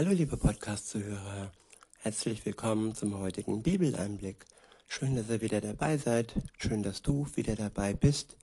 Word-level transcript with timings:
Hallo 0.00 0.12
liebe 0.12 0.38
Podcast-Zuhörer, 0.38 1.52
herzlich 1.98 2.46
willkommen 2.46 2.94
zum 2.94 3.18
heutigen 3.18 3.62
Bibeleinblick. 3.62 4.46
Schön, 4.88 5.14
dass 5.14 5.28
ihr 5.28 5.42
wieder 5.42 5.60
dabei 5.60 5.98
seid, 5.98 6.32
schön, 6.56 6.82
dass 6.82 7.02
du 7.02 7.26
wieder 7.34 7.54
dabei 7.54 7.92
bist. 7.92 8.38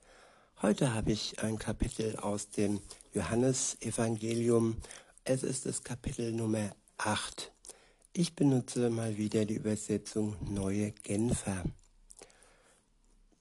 Heute 0.62 0.94
habe 0.94 1.10
ich 1.10 1.42
ein 1.42 1.58
Kapitel 1.58 2.14
aus 2.14 2.50
dem 2.50 2.80
Johannesevangelium. 3.12 4.76
Es 5.24 5.42
ist 5.42 5.66
das 5.66 5.82
Kapitel 5.82 6.30
Nummer 6.30 6.70
8. 6.96 7.50
Ich 8.12 8.36
benutze 8.36 8.88
mal 8.88 9.16
wieder 9.16 9.44
die 9.44 9.54
Übersetzung 9.54 10.36
Neue 10.48 10.92
Genfer. 10.92 11.64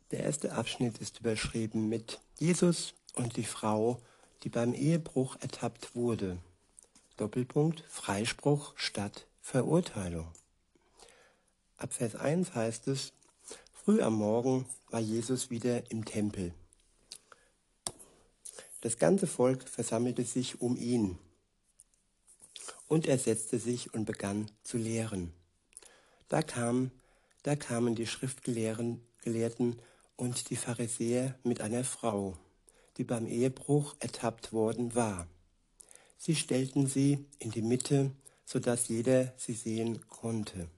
Der 0.09 0.21
erste 0.21 0.53
Abschnitt 0.53 0.97
ist 0.97 1.19
überschrieben 1.19 1.87
mit 1.87 2.19
Jesus 2.39 2.95
und 3.13 3.37
die 3.37 3.43
Frau, 3.43 4.01
die 4.41 4.49
beim 4.49 4.73
Ehebruch 4.73 5.35
ertappt 5.39 5.95
wurde. 5.95 6.39
Doppelpunkt 7.17 7.83
Freispruch 7.89 8.73
statt 8.77 9.25
Verurteilung. 9.41 10.31
Ab 11.77 11.93
Vers 11.93 12.15
1 12.15 12.53
heißt 12.53 12.87
es, 12.87 13.11
früh 13.73 14.01
am 14.01 14.13
Morgen 14.13 14.65
war 14.91 14.99
Jesus 14.99 15.49
wieder 15.49 15.89
im 15.89 16.05
Tempel. 16.05 16.53
Das 18.81 18.99
ganze 18.99 19.25
Volk 19.25 19.67
versammelte 19.67 20.23
sich 20.23 20.61
um 20.61 20.77
ihn 20.77 21.17
und 22.87 23.07
er 23.07 23.17
setzte 23.17 23.57
sich 23.57 23.93
und 23.95 24.05
begann 24.05 24.51
zu 24.63 24.77
lehren. 24.77 25.33
Da, 26.29 26.43
kam, 26.43 26.91
da 27.41 27.55
kamen 27.55 27.95
die 27.95 28.05
Schriftgelehrten 28.05 29.81
und 30.15 30.49
die 30.51 30.55
Pharisäer 30.55 31.33
mit 31.43 31.61
einer 31.61 31.83
Frau, 31.83 32.37
die 32.97 33.03
beim 33.03 33.25
Ehebruch 33.25 33.95
ertappt 33.99 34.53
worden 34.53 34.93
war. 34.93 35.27
Sie 36.17 36.35
stellten 36.35 36.87
sie 36.87 37.25
in 37.39 37.51
die 37.51 37.61
Mitte, 37.61 38.11
so 38.45 38.59
dass 38.59 38.87
jeder 38.87 39.33
sie 39.37 39.53
sehen 39.53 40.07
konnte. 40.09 40.69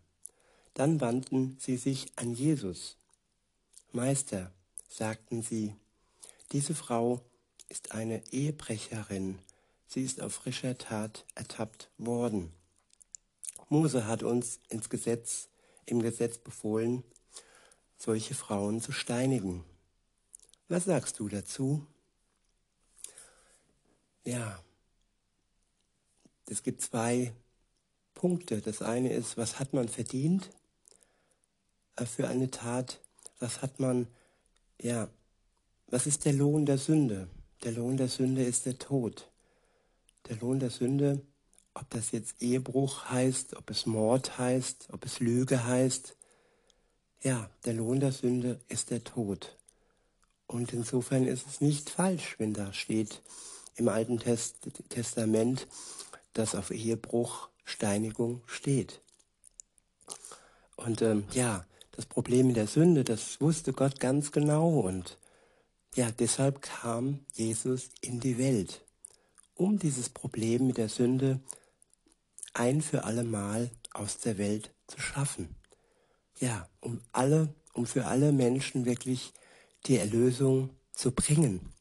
Dann 0.74 1.02
wandten 1.02 1.58
sie 1.60 1.78
sich 1.78 2.12
an 2.16 2.34
Jesus. 2.34 2.98
Meister, 3.92 4.52
sagten 4.88 5.42
sie, 5.42 5.76
diese 6.52 6.76
Frau 6.76 7.22
ist 7.70 7.92
eine 7.92 8.24
Ehebrecherin. 8.32 9.40
Sie 9.88 10.04
ist 10.04 10.22
auf 10.22 10.34
frischer 10.34 10.78
Tat 10.78 11.26
ertappt 11.36 11.90
worden. 11.98 12.52
Mose 13.70 14.08
hat 14.08 14.24
uns 14.24 14.60
ins 14.70 14.90
Gesetz, 14.90 15.48
im 15.86 16.02
Gesetz 16.02 16.40
befohlen, 16.40 17.04
solche 17.98 18.34
Frauen 18.34 18.82
zu 18.82 18.92
steinigen. 18.92 19.64
Was 20.68 20.86
sagst 20.86 21.20
du 21.20 21.28
dazu? 21.28 21.86
Ja, 24.24 24.64
es 26.50 26.64
gibt 26.64 26.82
zwei 26.82 27.34
Punkte. 28.14 28.62
Das 28.62 28.82
eine 28.82 29.14
ist, 29.14 29.38
was 29.38 29.60
hat 29.60 29.74
man 29.74 29.88
verdient 29.88 30.50
äh, 31.96 32.06
für 32.06 32.28
eine 32.28 32.52
Tat? 32.52 33.00
Was 33.40 33.62
hat 33.62 33.80
man, 33.80 34.08
ja, 34.82 35.10
was 35.88 36.08
ist 36.08 36.26
der 36.26 36.34
Lohn 36.34 36.66
der 36.66 36.78
Sünde? 36.78 37.30
Der 37.64 37.72
Lohn 37.72 37.98
der 37.98 38.10
Sünde 38.10 38.44
ist 38.44 38.66
der 38.66 38.78
Tod. 38.78 39.30
Der 40.28 40.38
Lohn 40.38 40.60
der 40.60 40.70
Sünde, 40.70 41.22
ob 41.74 41.90
das 41.90 42.12
jetzt 42.12 42.42
Ehebruch 42.42 43.06
heißt, 43.06 43.56
ob 43.56 43.70
es 43.70 43.86
Mord 43.86 44.38
heißt, 44.38 44.90
ob 44.92 45.06
es 45.06 45.20
Lüge 45.20 45.66
heißt, 45.66 46.16
ja, 47.22 47.50
der 47.66 47.74
Lohn 47.74 48.00
der 48.00 48.12
Sünde 48.12 48.60
ist 48.70 48.92
der 48.92 49.04
Tod. 49.04 49.58
Und 50.48 50.74
insofern 50.74 51.28
ist 51.28 51.48
es 51.48 51.62
nicht 51.62 51.90
falsch, 51.90 52.36
wenn 52.40 52.54
da 52.54 52.74
steht 52.74 53.22
im 53.76 53.88
Alten 53.88 54.20
Test 54.20 54.58
Testament, 54.90 55.68
dass 56.34 56.56
auf 56.56 56.72
Ehebruch 56.72 57.50
Steinigung 57.64 58.42
steht. 58.46 59.02
Und 60.76 61.02
ähm, 61.02 61.26
ja, 61.32 61.66
das 61.92 62.06
Problem 62.06 62.48
mit 62.48 62.56
der 62.56 62.68
Sünde, 62.68 63.04
das 63.04 63.42
wusste 63.42 63.74
Gott 63.74 64.00
ganz 64.00 64.32
genau 64.32 64.80
und 64.80 65.18
ja, 65.96 66.12
deshalb 66.12 66.62
kam 66.62 67.26
Jesus 67.34 67.90
in 68.02 68.20
die 68.20 68.38
Welt, 68.38 68.86
um 69.56 69.80
dieses 69.80 70.10
Problem 70.10 70.68
mit 70.68 70.78
der 70.78 70.90
Sünde 70.90 71.42
ein 72.54 72.82
für 72.82 73.04
alle 73.04 73.24
Mal 73.24 73.72
aus 73.94 74.20
der 74.20 74.38
Welt 74.38 74.72
zu 74.88 75.00
schaffen. 75.00 75.56
Ja, 76.40 76.70
um 76.80 77.02
alle, 77.12 77.54
um 77.74 77.86
für 77.86 78.06
alle 78.06 78.32
Menschen 78.32 78.86
wirklich 78.86 79.34
die 79.86 79.98
Erlösung 79.98 80.70
zu 80.94 81.12
bringen. 81.12 81.74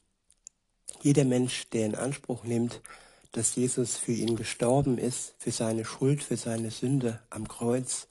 Jeder 1.01 1.23
Mensch, 1.23 1.69
der 1.69 1.85
in 1.85 1.95
Anspruch 1.95 2.43
nimmt, 2.43 2.81
dass 3.31 3.55
Jesus 3.55 3.97
für 3.97 4.11
ihn 4.11 4.35
gestorben 4.35 4.97
ist, 4.97 5.35
für 5.37 5.51
seine 5.51 5.85
Schuld, 5.85 6.23
für 6.23 6.37
seine 6.37 6.71
Sünde 6.71 7.21
am 7.29 7.47
Kreuz. 7.47 8.07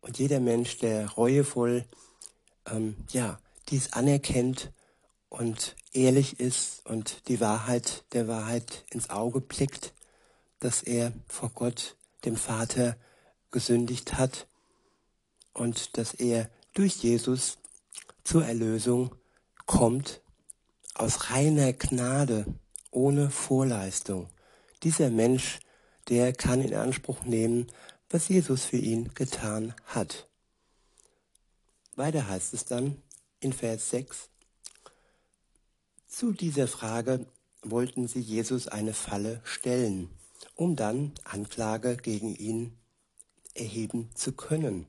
Und 0.00 0.18
jeder 0.18 0.40
Mensch, 0.40 0.78
der 0.78 1.10
reuevoll, 1.10 1.84
ähm, 2.66 2.96
ja, 3.10 3.38
dies 3.68 3.92
anerkennt 3.92 4.72
und 5.28 5.76
ehrlich 5.92 6.40
ist 6.40 6.84
und 6.86 7.28
die 7.28 7.40
Wahrheit 7.40 8.04
der 8.12 8.26
Wahrheit 8.26 8.84
ins 8.90 9.10
Auge 9.10 9.40
blickt, 9.40 9.94
dass 10.58 10.82
er 10.82 11.12
vor 11.28 11.50
Gott, 11.54 11.96
dem 12.24 12.36
Vater, 12.36 12.96
gesündigt 13.50 14.14
hat 14.14 14.46
und 15.52 15.96
dass 15.96 16.14
er 16.14 16.50
durch 16.74 16.96
Jesus 16.96 17.58
zur 18.24 18.44
Erlösung 18.44 19.14
kommt 19.66 20.20
aus 20.94 21.30
reiner 21.30 21.72
Gnade, 21.72 22.46
ohne 22.90 23.30
Vorleistung. 23.30 24.28
Dieser 24.82 25.10
Mensch, 25.10 25.60
der 26.08 26.32
kann 26.32 26.62
in 26.62 26.74
Anspruch 26.74 27.22
nehmen, 27.22 27.66
was 28.08 28.28
Jesus 28.28 28.64
für 28.64 28.78
ihn 28.78 29.12
getan 29.14 29.74
hat. 29.86 30.28
Weiter 31.96 32.28
heißt 32.28 32.54
es 32.54 32.64
dann 32.64 33.00
in 33.40 33.52
Vers 33.52 33.90
6, 33.90 34.28
zu 36.08 36.32
dieser 36.32 36.66
Frage 36.66 37.24
wollten 37.62 38.08
sie 38.08 38.20
Jesus 38.20 38.66
eine 38.68 38.94
Falle 38.94 39.40
stellen, 39.44 40.10
um 40.56 40.76
dann 40.76 41.12
Anklage 41.24 41.96
gegen 41.96 42.34
ihn 42.34 42.76
erheben 43.54 44.10
zu 44.14 44.32
können. 44.32 44.86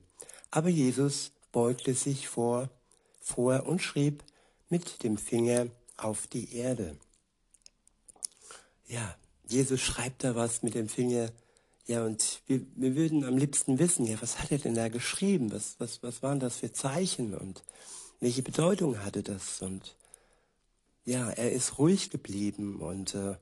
Aber 0.50 0.68
Jesus 0.68 1.32
beugte 1.52 1.94
sich 1.94 2.28
vor, 2.28 2.70
vor 3.20 3.66
und 3.66 3.80
schrieb 3.80 4.24
mit 4.68 5.04
dem 5.04 5.16
Finger 5.16 5.68
auf 5.96 6.26
die 6.26 6.56
Erde. 6.56 6.98
Ja, 8.86 9.16
Jesus 9.52 9.80
schreibt 9.80 10.24
da 10.24 10.34
was 10.34 10.62
mit 10.62 10.74
dem 10.74 10.88
Finger. 10.88 11.30
Ja, 11.86 12.04
und 12.04 12.42
wir, 12.46 12.62
wir 12.76 12.96
würden 12.96 13.24
am 13.24 13.36
liebsten 13.36 13.78
wissen, 13.78 14.06
ja, 14.06 14.20
was 14.20 14.38
hat 14.38 14.52
er 14.52 14.58
denn 14.58 14.74
da 14.74 14.88
geschrieben? 14.88 15.52
Was, 15.52 15.76
was, 15.78 16.02
was 16.02 16.22
waren 16.22 16.40
das 16.40 16.56
für 16.56 16.72
Zeichen 16.72 17.34
und 17.34 17.62
welche 18.20 18.42
Bedeutung 18.42 19.04
hatte 19.04 19.22
das? 19.22 19.62
Und 19.62 19.96
ja, 21.04 21.30
er 21.30 21.52
ist 21.52 21.78
ruhig 21.78 22.10
geblieben 22.10 22.80
und 22.80 23.14
äh, 23.14 23.34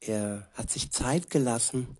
er 0.00 0.48
hat 0.54 0.70
sich 0.70 0.90
Zeit 0.90 1.30
gelassen. 1.30 1.96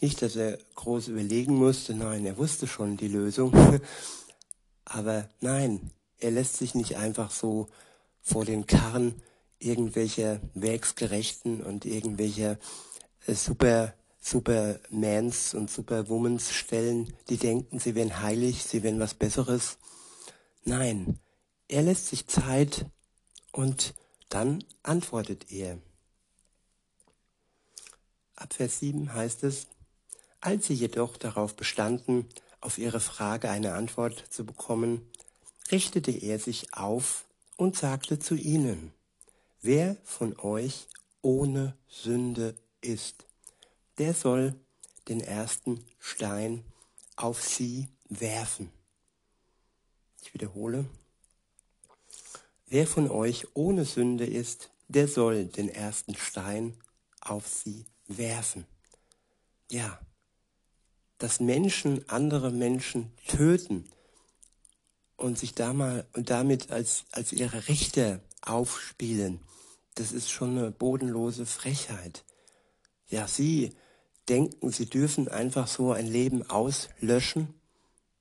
Nicht, 0.00 0.20
dass 0.20 0.36
er 0.36 0.58
groß 0.74 1.08
überlegen 1.08 1.54
musste, 1.54 1.94
nein, 1.94 2.26
er 2.26 2.36
wusste 2.36 2.66
schon 2.66 2.96
die 2.96 3.08
Lösung. 3.08 3.52
Aber 4.84 5.28
nein, 5.40 5.92
er 6.18 6.32
lässt 6.32 6.56
sich 6.56 6.74
nicht 6.74 6.96
einfach 6.96 7.30
so 7.30 7.68
vor 8.20 8.44
den 8.44 8.66
Karren 8.66 9.22
irgendwelche 9.58 10.40
Werksgerechten 10.54 11.62
und 11.62 11.84
irgendwelche 11.84 12.58
äh, 13.26 13.34
super 13.34 13.94
Supermans 14.26 15.54
und 15.54 15.70
Superwomans 15.70 16.52
stellen, 16.52 17.14
die 17.28 17.36
denken, 17.36 17.78
sie 17.78 17.94
wären 17.94 18.22
heilig, 18.22 18.64
sie 18.64 18.82
wären 18.82 18.98
was 18.98 19.14
Besseres. 19.14 19.78
Nein, 20.64 21.20
er 21.68 21.82
lässt 21.82 22.08
sich 22.08 22.26
Zeit 22.26 22.86
und 23.52 23.94
dann 24.28 24.64
antwortet 24.82 25.52
er. 25.52 25.78
Ab 28.34 28.52
Vers 28.52 28.80
7 28.80 29.14
heißt 29.14 29.44
es, 29.44 29.68
als 30.40 30.66
sie 30.66 30.74
jedoch 30.74 31.16
darauf 31.16 31.54
bestanden, 31.54 32.28
auf 32.60 32.78
ihre 32.78 33.00
Frage 33.00 33.48
eine 33.48 33.74
Antwort 33.74 34.24
zu 34.28 34.44
bekommen, 34.44 35.08
richtete 35.70 36.10
er 36.10 36.40
sich 36.40 36.74
auf 36.74 37.26
und 37.56 37.76
sagte 37.76 38.18
zu 38.18 38.34
ihnen, 38.34 38.92
Wer 39.62 39.96
von 40.04 40.38
euch 40.38 40.86
ohne 41.22 41.76
Sünde 41.88 42.54
ist, 42.80 43.24
der 43.98 44.14
soll 44.14 44.54
den 45.08 45.20
ersten 45.20 45.84
Stein 45.98 46.64
auf 47.16 47.42
sie 47.42 47.88
werfen. 48.08 48.70
Ich 50.22 50.34
wiederhole. 50.34 50.84
Wer 52.66 52.86
von 52.86 53.10
euch 53.10 53.46
ohne 53.54 53.84
Sünde 53.84 54.26
ist, 54.26 54.70
der 54.88 55.08
soll 55.08 55.46
den 55.46 55.68
ersten 55.68 56.14
Stein 56.16 56.76
auf 57.20 57.48
sie 57.48 57.86
werfen. 58.06 58.66
Ja, 59.70 59.98
dass 61.18 61.40
Menschen 61.40 62.08
andere 62.08 62.50
Menschen 62.50 63.10
töten 63.26 63.88
und 65.16 65.38
sich 65.38 65.54
damit 65.54 66.70
als, 66.70 67.04
als 67.10 67.32
ihre 67.32 67.68
Richter 67.68 68.20
aufspielen, 68.46 69.40
das 69.94 70.12
ist 70.12 70.30
schon 70.30 70.58
eine 70.58 70.70
bodenlose 70.70 71.46
Frechheit. 71.46 72.24
Ja, 73.08 73.26
sie 73.28 73.74
denken, 74.28 74.70
sie 74.70 74.86
dürfen 74.86 75.28
einfach 75.28 75.68
so 75.68 75.92
ein 75.92 76.06
Leben 76.06 76.48
auslöschen. 76.48 77.54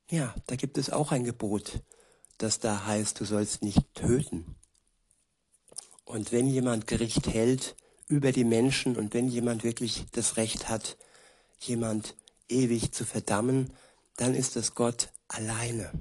Ja, 0.10 0.34
da 0.48 0.56
gibt 0.56 0.78
es 0.78 0.90
auch 0.90 1.12
ein 1.12 1.24
Gebot, 1.24 1.82
das 2.38 2.60
da 2.60 2.86
heißt, 2.86 3.20
du 3.20 3.26
sollst 3.26 3.62
nicht 3.62 3.82
töten. 3.94 4.56
Und 6.06 6.32
wenn 6.32 6.48
jemand 6.48 6.88
Gericht 6.88 7.28
hält 7.28 7.76
über 8.08 8.32
die 8.32 8.44
Menschen 8.44 8.96
und 8.96 9.14
wenn 9.14 9.28
jemand 9.28 9.64
wirklich 9.64 10.06
das 10.12 10.38
Recht 10.38 10.70
hat, 10.70 10.98
jemand 11.60 12.16
ewig 12.48 12.92
zu 12.92 13.06
verdammen, 13.06 13.74
dann 14.16 14.36
ist 14.36 14.56
es 14.56 14.76
Gott 14.76 15.10
alleine. 15.28 15.92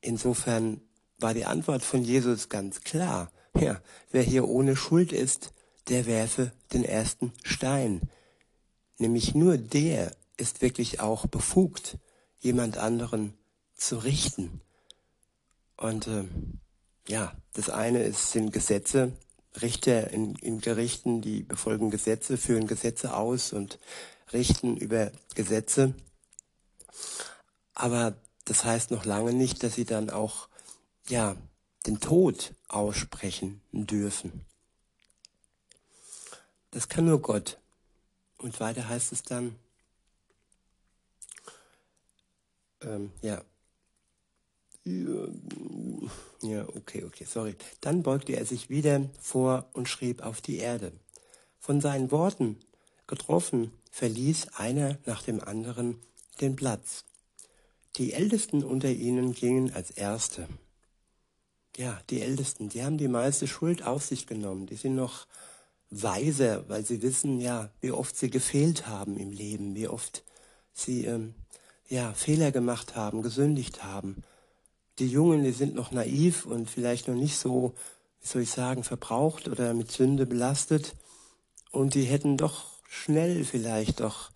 Insofern 0.00 0.80
war 1.20 1.34
die 1.34 1.44
Antwort 1.44 1.82
von 1.82 2.02
Jesus 2.02 2.48
ganz 2.48 2.80
klar. 2.82 3.30
Ja, 3.58 3.80
wer 4.10 4.22
hier 4.22 4.48
ohne 4.48 4.76
Schuld 4.76 5.12
ist, 5.12 5.52
der 5.88 6.06
werfe 6.06 6.52
den 6.72 6.84
ersten 6.84 7.32
Stein. 7.42 8.00
Nämlich 8.98 9.34
nur 9.34 9.58
der 9.58 10.12
ist 10.36 10.62
wirklich 10.62 11.00
auch 11.00 11.26
befugt, 11.26 11.98
jemand 12.38 12.78
anderen 12.78 13.34
zu 13.74 13.98
richten. 13.98 14.60
Und 15.76 16.06
äh, 16.06 16.24
ja, 17.08 17.32
das 17.54 17.70
eine 17.70 18.02
ist, 18.02 18.32
sind 18.32 18.52
Gesetze, 18.52 19.12
Richter 19.60 20.10
in, 20.10 20.36
in 20.36 20.60
Gerichten, 20.60 21.22
die 21.22 21.42
befolgen 21.42 21.90
Gesetze, 21.90 22.36
führen 22.36 22.66
Gesetze 22.66 23.16
aus 23.16 23.52
und 23.52 23.78
richten 24.32 24.76
über 24.76 25.10
Gesetze. 25.34 25.94
Aber 27.74 28.14
das 28.44 28.64
heißt 28.64 28.90
noch 28.90 29.04
lange 29.04 29.32
nicht, 29.32 29.62
dass 29.62 29.74
sie 29.74 29.84
dann 29.84 30.10
auch 30.10 30.49
ja 31.08 31.36
den 31.86 32.00
Tod 32.00 32.54
aussprechen 32.68 33.60
dürfen. 33.72 34.44
Das 36.70 36.88
kann 36.88 37.06
nur 37.06 37.20
Gott. 37.20 37.58
Und 38.38 38.58
weiter 38.60 38.88
heißt 38.88 39.12
es 39.12 39.22
dann, 39.22 39.56
ähm, 42.82 43.12
ja, 43.22 43.42
ja, 46.42 46.66
okay, 46.68 47.04
okay, 47.04 47.24
sorry. 47.24 47.54
Dann 47.80 48.02
beugte 48.02 48.32
er 48.32 48.46
sich 48.46 48.70
wieder 48.70 49.08
vor 49.20 49.68
und 49.74 49.88
schrieb 49.88 50.22
auf 50.22 50.40
die 50.40 50.56
Erde. 50.56 50.92
Von 51.58 51.80
seinen 51.80 52.10
Worten 52.10 52.58
getroffen, 53.06 53.72
verließ 53.90 54.48
einer 54.54 54.98
nach 55.04 55.22
dem 55.22 55.40
anderen 55.40 56.00
den 56.40 56.56
Platz. 56.56 57.04
Die 57.96 58.14
Ältesten 58.14 58.64
unter 58.64 58.88
ihnen 58.88 59.34
gingen 59.34 59.72
als 59.74 59.90
Erste. 59.90 60.48
Ja, 61.76 62.00
die 62.10 62.20
Ältesten, 62.20 62.68
die 62.68 62.82
haben 62.82 62.98
die 62.98 63.08
meiste 63.08 63.46
Schuld 63.46 63.82
auf 63.84 64.04
sich 64.04 64.26
genommen. 64.26 64.66
Die 64.66 64.76
sind 64.76 64.96
noch 64.96 65.26
weiser, 65.90 66.68
weil 66.68 66.84
sie 66.84 67.02
wissen, 67.02 67.40
ja, 67.40 67.70
wie 67.80 67.92
oft 67.92 68.16
sie 68.16 68.30
gefehlt 68.30 68.86
haben 68.86 69.16
im 69.18 69.30
Leben, 69.30 69.74
wie 69.74 69.88
oft 69.88 70.24
sie 70.72 71.04
ähm, 71.04 71.34
ja 71.88 72.12
Fehler 72.12 72.52
gemacht 72.52 72.96
haben, 72.96 73.22
gesündigt 73.22 73.84
haben. 73.84 74.22
Die 74.98 75.08
Jungen, 75.08 75.44
die 75.44 75.52
sind 75.52 75.74
noch 75.74 75.90
naiv 75.90 76.46
und 76.46 76.70
vielleicht 76.70 77.08
noch 77.08 77.14
nicht 77.14 77.36
so, 77.36 77.74
wie 78.20 78.26
soll 78.26 78.42
ich 78.42 78.50
sagen, 78.50 78.84
verbraucht 78.84 79.48
oder 79.48 79.74
mit 79.74 79.90
Sünde 79.90 80.26
belastet 80.26 80.94
und 81.72 81.94
die 81.94 82.04
hätten 82.04 82.36
doch 82.36 82.78
schnell 82.88 83.44
vielleicht 83.44 84.00
doch 84.00 84.30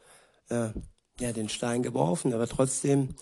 äh, 0.48 0.70
ja 1.20 1.32
den 1.32 1.48
Stein 1.48 1.82
geworfen, 1.82 2.32
aber 2.32 2.48
trotzdem 2.48 3.14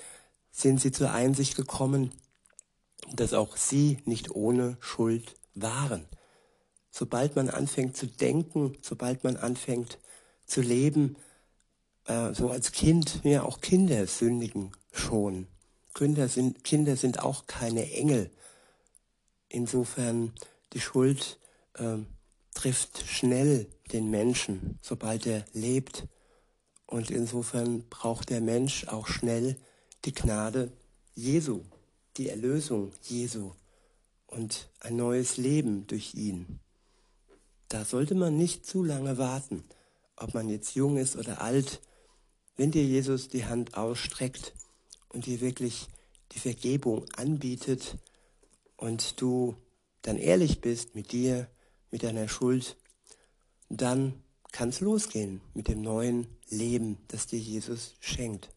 sind 0.51 0.81
sie 0.81 0.93
zur 0.93 1.13
Einsicht 1.13 1.57
gekommen, 1.57 2.13
dass 3.17 3.35
auch 3.35 3.57
sie 3.57 3.99
nicht 4.05 4.31
ohne 4.31 4.77
Schuld 4.81 5.37
waren. 5.55 6.07
Sobald 6.91 7.37
man 7.37 7.49
anfängt 7.49 7.97
zu 7.97 8.07
denken, 8.07 8.77
sobald 8.83 9.25
man 9.25 9.37
anfängt 9.37 9.99
zu 10.45 10.61
leben, 10.61 11.17
äh, 12.07 12.35
so 12.35 12.51
als 12.51 12.73
Kind, 12.73 13.21
ja 13.25 13.43
auch 13.43 13.61
Kinder 13.61 14.07
sündigen 14.07 14.73
schon. 14.93 15.47
Kinder 15.95 16.29
sind, 16.29 16.65
Kinder 16.65 16.97
sind 16.97 17.21
auch 17.21 17.47
keine 17.47 17.91
Engel. 17.93 18.31
Insofern 19.49 20.33
die 20.73 20.81
Schuld 20.81 21.39
äh, 21.75 21.99
trifft 22.55 23.05
schnell 23.07 23.67
den 23.93 24.11
Menschen, 24.11 24.79
sobald 24.83 25.27
er 25.27 25.45
lebt. 25.53 26.07
Und 26.87 27.11
insofern 27.11 27.89
braucht 27.89 28.31
der 28.31 28.41
Mensch 28.41 28.87
auch 28.89 29.07
schnell 29.07 29.57
die 30.05 30.13
Gnade 30.13 30.73
Jesu, 31.15 31.63
die 32.17 32.29
Erlösung 32.29 32.93
Jesu 33.03 33.53
und 34.27 34.69
ein 34.81 34.97
neues 34.97 35.37
Leben 35.37 35.87
durch 35.87 36.15
ihn. 36.15 36.61
Da 37.69 37.85
sollte 37.85 38.15
man 38.15 38.37
nicht 38.37 38.67
zu 38.67 38.83
lange 38.83 39.19
warten, 39.19 39.65
ob 40.17 40.35
man 40.35 40.49
jetzt 40.49 40.75
jung 40.75 40.97
ist 40.97 41.17
oder 41.17 41.41
alt. 41.41 41.81
Wenn 42.57 42.71
dir 42.71 42.85
Jesus 42.85 43.29
die 43.29 43.47
Hand 43.47 43.75
ausstreckt 43.75 44.55
und 45.09 45.27
dir 45.27 45.41
wirklich 45.41 45.89
die 46.33 46.39
Vergebung 46.39 47.07
anbietet 47.15 47.97
und 48.77 49.21
du 49.21 49.57
dann 50.03 50.19
ehrlich 50.19 50.61
bist 50.61 50.95
mit 50.95 51.13
dir, 51.13 51.49
mit 51.91 52.03
deiner 52.03 52.29
Schuld, 52.29 52.77
dann 53.69 54.23
kann 54.51 54.69
es 54.69 54.81
losgehen 54.81 55.41
mit 55.55 55.69
dem 55.69 55.81
neuen 55.81 56.27
Leben, 56.49 56.99
das 57.09 57.27
dir 57.27 57.39
Jesus 57.39 57.95
schenkt. 58.01 58.51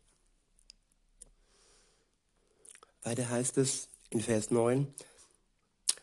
Weiter 3.06 3.30
heißt 3.30 3.60
es 3.60 3.88
in 4.10 4.20
Vers 4.20 4.50
9, 4.50 4.88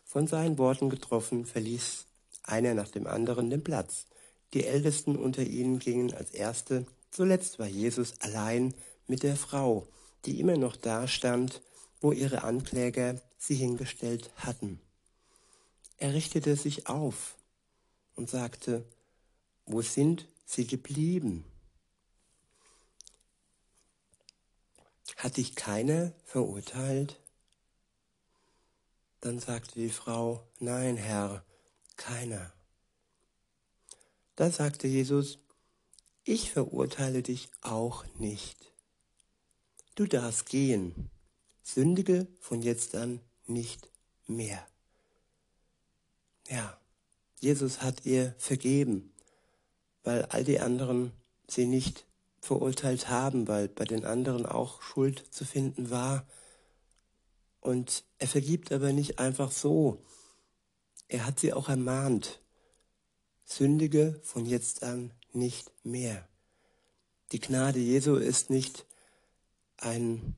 von 0.05 0.29
seinen 0.29 0.57
Worten 0.57 0.89
getroffen 0.89 1.45
verließ 1.45 2.07
einer 2.45 2.75
nach 2.75 2.89
dem 2.89 3.09
anderen 3.09 3.51
den 3.51 3.65
Platz. 3.65 4.07
Die 4.55 4.65
Ältesten 4.65 5.17
unter 5.17 5.43
ihnen 5.43 5.81
gingen 5.81 6.15
als 6.15 6.31
Erste, 6.31 6.87
zuletzt 7.11 7.59
war 7.59 7.67
Jesus 7.67 8.21
allein 8.21 8.73
mit 9.09 9.25
der 9.25 9.35
Frau, 9.35 9.89
die 10.27 10.39
immer 10.39 10.57
noch 10.57 10.77
da 10.77 11.09
stand, 11.09 11.61
wo 12.01 12.13
ihre 12.13 12.45
Ankläger 12.45 13.21
sie 13.37 13.57
hingestellt 13.57 14.31
hatten. 14.37 14.79
Er 15.97 16.15
richtete 16.15 16.55
sich 16.55 16.87
auf 16.87 17.37
und 18.15 18.31
sagte, 18.31 18.85
wo 19.67 19.83
sind 19.83 20.29
sie 20.45 20.69
geblieben? 20.69 21.45
Hat 25.17 25.37
dich 25.37 25.55
keiner 25.55 26.13
verurteilt? 26.25 27.21
Dann 29.21 29.39
sagte 29.39 29.75
die 29.77 29.91
Frau, 29.91 30.47
nein, 30.59 30.97
Herr, 30.97 31.45
keiner. 31.97 32.53
Da 34.37 34.51
sagte 34.51 34.89
Jesus, 34.89 35.39
ich 36.25 36.51
verurteile 36.51 37.23
dich 37.23 37.51
auch 37.61 38.05
nicht. 38.19 38.73
Du 39.95 40.07
darfst 40.07 40.47
gehen, 40.47 41.11
sündige 41.63 42.27
von 42.41 42.63
jetzt 42.63 42.95
an 42.95 43.21
nicht 43.47 43.89
mehr. 44.27 44.67
Ja, 46.49 46.81
Jesus 47.41 47.83
hat 47.83 48.05
ihr 48.07 48.35
vergeben, 48.39 49.13
weil 50.03 50.25
all 50.27 50.45
die 50.45 50.61
anderen 50.61 51.13
sie 51.49 51.67
nicht 51.67 52.07
verurteilt 52.43 53.09
haben, 53.09 53.47
weil 53.47 53.69
bei 53.69 53.85
den 53.85 54.05
anderen 54.05 54.47
auch 54.47 54.83
Schuld 54.83 55.25
zu 55.31 55.45
finden 55.45 55.91
war. 55.91 56.27
Und 57.61 58.03
er 58.19 58.27
vergibt 58.27 58.73
aber 58.73 58.93
nicht 58.93 59.21
einfach 59.21 59.53
so. 59.53 60.03
Er 61.07 61.25
hat 61.25 61.39
sie 61.39 61.53
auch 61.53 61.69
ermahnt. 61.69 62.41
Sündige 63.45 64.21
von 64.25 64.45
jetzt 64.45 64.83
an 64.83 65.13
nicht 65.33 65.71
mehr. 65.85 66.29
Die 67.31 67.41
Gnade 67.41 67.79
Jesu 67.79 68.17
ist 68.17 68.51
nicht 68.51 68.87
ein, 69.77 70.35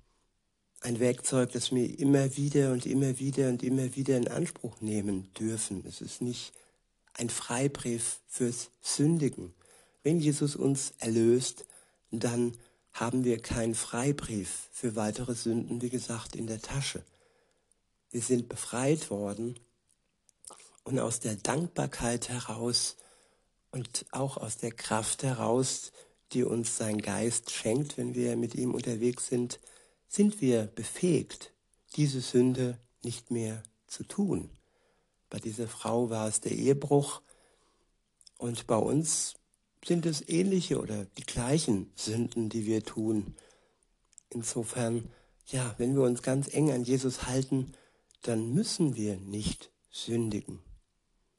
ein 0.80 1.00
Werkzeug, 1.00 1.52
das 1.52 1.72
wir 1.72 1.98
immer 1.98 2.36
wieder 2.36 2.72
und 2.72 2.84
immer 2.84 3.18
wieder 3.18 3.48
und 3.48 3.62
immer 3.62 3.96
wieder 3.96 4.18
in 4.18 4.28
Anspruch 4.28 4.82
nehmen 4.82 5.32
dürfen. 5.32 5.82
Es 5.88 6.02
ist 6.02 6.20
nicht 6.20 6.52
ein 7.14 7.30
Freibrief 7.30 8.20
fürs 8.28 8.70
Sündigen. 8.82 9.54
Wenn 10.02 10.20
Jesus 10.20 10.54
uns 10.54 10.92
erlöst, 10.98 11.64
dann 12.20 12.56
haben 12.92 13.24
wir 13.24 13.40
keinen 13.40 13.74
Freibrief 13.74 14.68
für 14.72 14.94
weitere 14.94 15.34
Sünden, 15.34 15.82
wie 15.82 15.90
gesagt, 15.90 16.36
in 16.36 16.46
der 16.46 16.62
Tasche. 16.62 17.04
Wir 18.10 18.20
sind 18.20 18.48
befreit 18.48 19.10
worden 19.10 19.58
und 20.84 21.00
aus 21.00 21.18
der 21.18 21.34
Dankbarkeit 21.34 22.28
heraus 22.28 22.96
und 23.72 24.06
auch 24.12 24.36
aus 24.36 24.56
der 24.56 24.70
Kraft 24.70 25.24
heraus, 25.24 25.90
die 26.32 26.44
uns 26.44 26.76
sein 26.76 27.02
Geist 27.02 27.50
schenkt, 27.50 27.98
wenn 27.98 28.14
wir 28.14 28.36
mit 28.36 28.54
ihm 28.54 28.74
unterwegs 28.74 29.26
sind, 29.26 29.58
sind 30.06 30.40
wir 30.40 30.66
befähigt, 30.66 31.52
diese 31.96 32.20
Sünde 32.20 32.78
nicht 33.02 33.32
mehr 33.32 33.62
zu 33.88 34.04
tun. 34.04 34.50
Bei 35.30 35.40
dieser 35.40 35.66
Frau 35.66 36.10
war 36.10 36.28
es 36.28 36.40
der 36.40 36.52
Ehebruch 36.52 37.20
und 38.38 38.68
bei 38.68 38.76
uns 38.76 39.34
sind 39.86 40.06
es 40.06 40.26
ähnliche 40.28 40.80
oder 40.80 41.04
die 41.04 41.24
gleichen 41.24 41.92
Sünden, 41.94 42.48
die 42.48 42.66
wir 42.66 42.84
tun. 42.84 43.34
Insofern, 44.30 45.10
ja, 45.46 45.74
wenn 45.78 45.94
wir 45.94 46.02
uns 46.02 46.22
ganz 46.22 46.52
eng 46.52 46.70
an 46.72 46.84
Jesus 46.84 47.26
halten, 47.26 47.72
dann 48.22 48.54
müssen 48.54 48.96
wir 48.96 49.16
nicht 49.16 49.70
sündigen. 49.90 50.60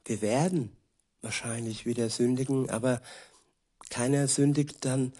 Wir 0.04 0.22
werden 0.22 0.76
wahrscheinlich 1.20 1.86
wieder 1.86 2.08
sündigen, 2.08 2.70
aber 2.70 3.02
keiner 3.90 4.28
sündigt 4.28 4.84
dann 4.84 5.12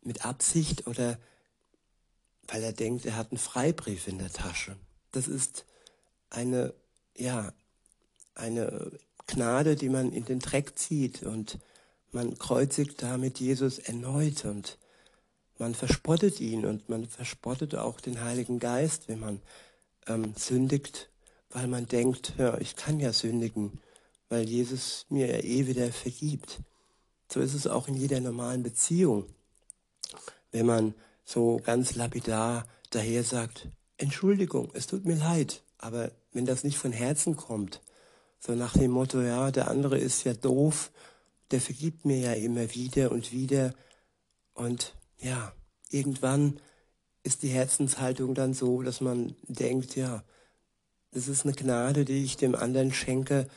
mit 0.00 0.24
Absicht 0.24 0.86
oder 0.86 1.18
weil 2.48 2.62
er 2.62 2.72
denkt, 2.72 3.06
er 3.06 3.16
hat 3.16 3.30
einen 3.30 3.38
Freibrief 3.38 4.08
in 4.08 4.18
der 4.18 4.32
Tasche. 4.32 4.76
Das 5.12 5.28
ist 5.28 5.64
eine, 6.30 6.74
ja, 7.16 7.52
eine 8.34 8.98
Gnade, 9.26 9.76
die 9.76 9.88
man 9.88 10.12
in 10.12 10.24
den 10.24 10.38
Dreck 10.38 10.78
zieht 10.78 11.22
und 11.22 11.58
man 12.12 12.38
kreuzigt 12.38 13.02
damit 13.02 13.40
Jesus 13.40 13.78
erneut 13.78 14.44
und 14.44 14.78
man 15.58 15.74
verspottet 15.74 16.40
ihn 16.40 16.64
und 16.64 16.88
man 16.88 17.06
verspottet 17.06 17.74
auch 17.74 18.00
den 18.00 18.22
Heiligen 18.22 18.58
Geist, 18.58 19.08
wenn 19.08 19.20
man 19.20 19.40
ähm, 20.06 20.34
sündigt, 20.36 21.08
weil 21.50 21.68
man 21.68 21.86
denkt, 21.86 22.34
ja, 22.38 22.58
ich 22.58 22.76
kann 22.76 23.00
ja 23.00 23.12
sündigen, 23.12 23.80
weil 24.28 24.48
Jesus 24.48 25.06
mir 25.08 25.26
ja 25.26 25.42
eh 25.42 25.66
wieder 25.66 25.90
vergibt. 25.92 26.60
So 27.30 27.40
ist 27.40 27.54
es 27.54 27.66
auch 27.66 27.88
in 27.88 27.94
jeder 27.94 28.20
normalen 28.20 28.62
Beziehung. 28.62 29.26
Wenn 30.50 30.66
man 30.66 30.94
so 31.24 31.60
ganz 31.64 31.94
lapidar 31.94 32.66
daher 32.90 33.24
sagt, 33.24 33.68
Entschuldigung, 33.96 34.70
es 34.74 34.86
tut 34.86 35.04
mir 35.04 35.16
leid, 35.16 35.62
aber 35.78 36.10
wenn 36.32 36.44
das 36.44 36.64
nicht 36.64 36.76
von 36.76 36.92
Herzen 36.92 37.36
kommt, 37.36 37.80
so 38.38 38.54
nach 38.54 38.72
dem 38.72 38.90
Motto, 38.90 39.20
ja, 39.20 39.50
der 39.50 39.68
andere 39.68 39.98
ist 39.98 40.24
ja 40.24 40.34
doof, 40.34 40.90
der 41.52 41.60
vergibt 41.60 42.04
mir 42.04 42.18
ja 42.18 42.32
immer 42.32 42.74
wieder 42.74 43.12
und 43.12 43.32
wieder 43.32 43.74
und 44.54 44.94
ja, 45.18 45.52
irgendwann 45.90 46.60
ist 47.22 47.42
die 47.42 47.48
Herzenshaltung 47.48 48.34
dann 48.34 48.54
so, 48.54 48.82
dass 48.82 49.00
man 49.00 49.36
denkt, 49.46 49.94
ja, 49.94 50.24
das 51.12 51.28
ist 51.28 51.44
eine 51.44 51.54
Gnade, 51.54 52.04
die 52.04 52.24
ich 52.24 52.36
dem 52.36 52.54
anderen 52.54 52.92
schenke 52.92 53.48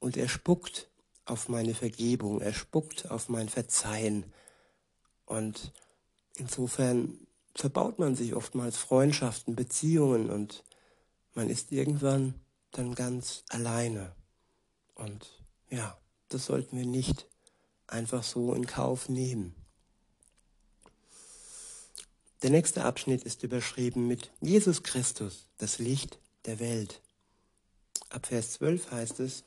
und 0.00 0.16
er 0.16 0.28
spuckt 0.28 0.90
auf 1.24 1.48
meine 1.48 1.74
Vergebung, 1.74 2.40
er 2.40 2.52
spuckt 2.52 3.10
auf 3.10 3.28
mein 3.28 3.48
Verzeihen. 3.48 4.32
Und 5.24 5.72
insofern 6.36 7.26
verbaut 7.54 7.98
man 7.98 8.16
sich 8.16 8.34
oftmals 8.34 8.76
Freundschaften, 8.76 9.54
Beziehungen 9.54 10.30
und 10.30 10.64
man 11.34 11.48
ist 11.48 11.72
irgendwann 11.72 12.34
dann 12.72 12.94
ganz 12.94 13.44
alleine. 13.48 14.14
Und 14.94 15.44
ja, 15.70 15.96
das 16.28 16.46
sollten 16.46 16.76
wir 16.76 16.86
nicht 16.86 17.26
einfach 17.86 18.22
so 18.22 18.54
in 18.54 18.66
Kauf 18.66 19.08
nehmen. 19.08 19.54
Der 22.42 22.50
nächste 22.50 22.84
Abschnitt 22.84 23.22
ist 23.22 23.42
überschrieben 23.42 24.06
mit 24.06 24.30
Jesus 24.40 24.82
Christus, 24.82 25.46
das 25.58 25.78
Licht 25.78 26.18
der 26.44 26.60
Welt. 26.60 27.00
Ab 28.10 28.26
Vers 28.26 28.52
12 28.52 28.90
heißt 28.90 29.20
es, 29.20 29.44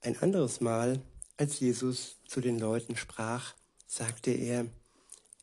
ein 0.00 0.16
anderes 0.18 0.60
Mal, 0.60 1.02
als 1.36 1.60
Jesus 1.60 2.16
zu 2.26 2.40
den 2.40 2.58
Leuten 2.58 2.96
sprach, 2.96 3.54
sagte 3.86 4.30
er, 4.30 4.66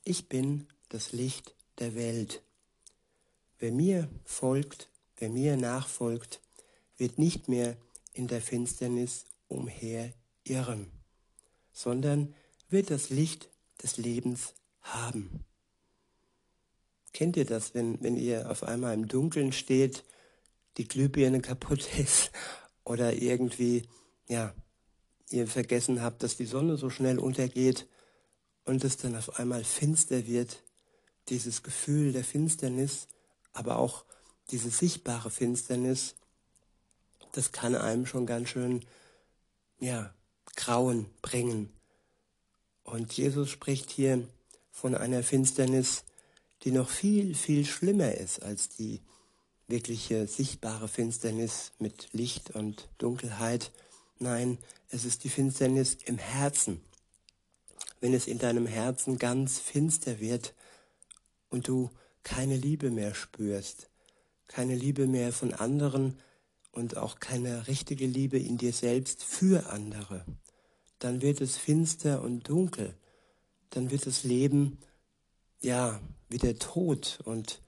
ich 0.04 0.30
bin 0.30 0.68
das 0.90 1.12
Licht 1.12 1.54
der 1.80 1.96
Welt. 1.96 2.42
Wer 3.60 3.72
mir 3.72 4.10
folgt, 4.26 4.90
wer 5.18 5.30
mir 5.30 5.58
nachfolgt, 5.58 6.42
wird 6.98 7.20
nicht 7.20 7.50
mehr 7.50 7.78
in 8.14 8.28
der 8.28 8.42
Finsternis 8.42 9.26
umherirren, 9.48 10.92
sondern 11.74 12.34
wird 12.70 12.90
das 12.90 13.10
Licht 13.10 13.50
des 13.82 13.98
Lebens 13.98 14.54
haben. 14.82 15.44
Kennt 17.12 17.38
ihr 17.38 17.46
das, 17.46 17.74
wenn, 17.74 18.02
wenn 18.02 18.16
ihr 18.16 18.50
auf 18.50 18.64
einmal 18.64 18.94
im 18.94 19.08
Dunkeln 19.08 19.52
steht, 19.52 20.04
die 20.78 20.88
Glühbirne 20.88 21.42
kaputt 21.42 21.88
ist 21.98 22.32
oder 22.84 23.14
irgendwie, 23.14 23.88
ja, 24.28 24.54
ihr 25.30 25.48
vergessen 25.48 26.02
habt, 26.02 26.24
dass 26.24 26.38
die 26.38 26.46
Sonne 26.46 26.78
so 26.78 26.90
schnell 26.90 27.20
untergeht 27.20 27.88
und 28.66 28.84
es 28.84 28.98
dann 28.98 29.16
auf 29.16 29.40
einmal 29.40 29.64
finster 29.64 30.28
wird, 30.28 30.64
dieses 31.30 31.64
Gefühl 31.64 32.12
der 32.12 32.24
Finsternis, 32.24 33.08
aber 33.54 33.78
auch 33.78 34.06
diese 34.52 34.70
sichtbare 34.70 35.32
Finsternis, 35.32 36.16
das 37.32 37.52
kann 37.52 37.76
einem 37.76 38.06
schon 38.06 38.26
ganz 38.26 38.50
schön, 38.50 38.86
ja, 39.80 40.14
Grauen 40.56 41.06
bringen. 41.22 41.70
Und 42.84 43.14
Jesus 43.14 43.50
spricht 43.50 43.90
hier 43.90 44.28
von 44.72 44.96
einer 44.96 45.24
Finsternis, 45.24 46.04
die 46.64 46.72
noch 46.72 46.90
viel, 46.90 47.36
viel 47.36 47.66
schlimmer 47.66 48.14
ist 48.16 48.42
als 48.42 48.70
die 48.70 49.02
wirkliche 49.68 50.28
sichtbare 50.28 50.88
Finsternis 50.88 51.72
mit 51.80 52.10
Licht 52.12 52.52
und 52.52 52.90
Dunkelheit. 52.98 53.72
Nein, 54.20 54.58
es 54.90 55.06
ist 55.06 55.24
die 55.24 55.30
Finsternis 55.30 55.98
im 56.06 56.18
Herzen. 56.18 56.82
Wenn 58.00 58.14
es 58.14 58.28
in 58.28 58.38
deinem 58.38 58.68
Herzen 58.68 59.18
ganz 59.18 59.60
finster 59.60 60.20
wird 60.20 60.54
und 61.50 61.68
du 61.68 61.90
keine 62.24 62.58
Liebe 62.58 62.92
mehr 62.92 63.16
spürst, 63.16 63.90
keine 64.48 64.76
Liebe 64.76 65.08
mehr 65.08 65.32
von 65.32 65.54
anderen 65.54 66.20
und 66.72 66.98
auch 66.98 67.20
keine 67.20 67.68
richtige 67.68 68.06
Liebe 68.06 68.38
in 68.38 68.58
dir 68.58 68.74
selbst 68.74 69.24
für 69.24 69.70
andere, 69.70 70.26
dann 71.04 71.22
wird 71.22 71.42
es 71.42 71.58
finster 71.58 72.22
und 72.22 72.48
dunkel. 72.48 72.96
Dann 73.72 73.92
wird 73.92 74.06
das 74.06 74.24
Leben, 74.24 74.78
ja, 75.60 76.00
wie 76.30 76.38
der 76.38 76.58
Tod. 76.58 77.20
Und 77.26 77.62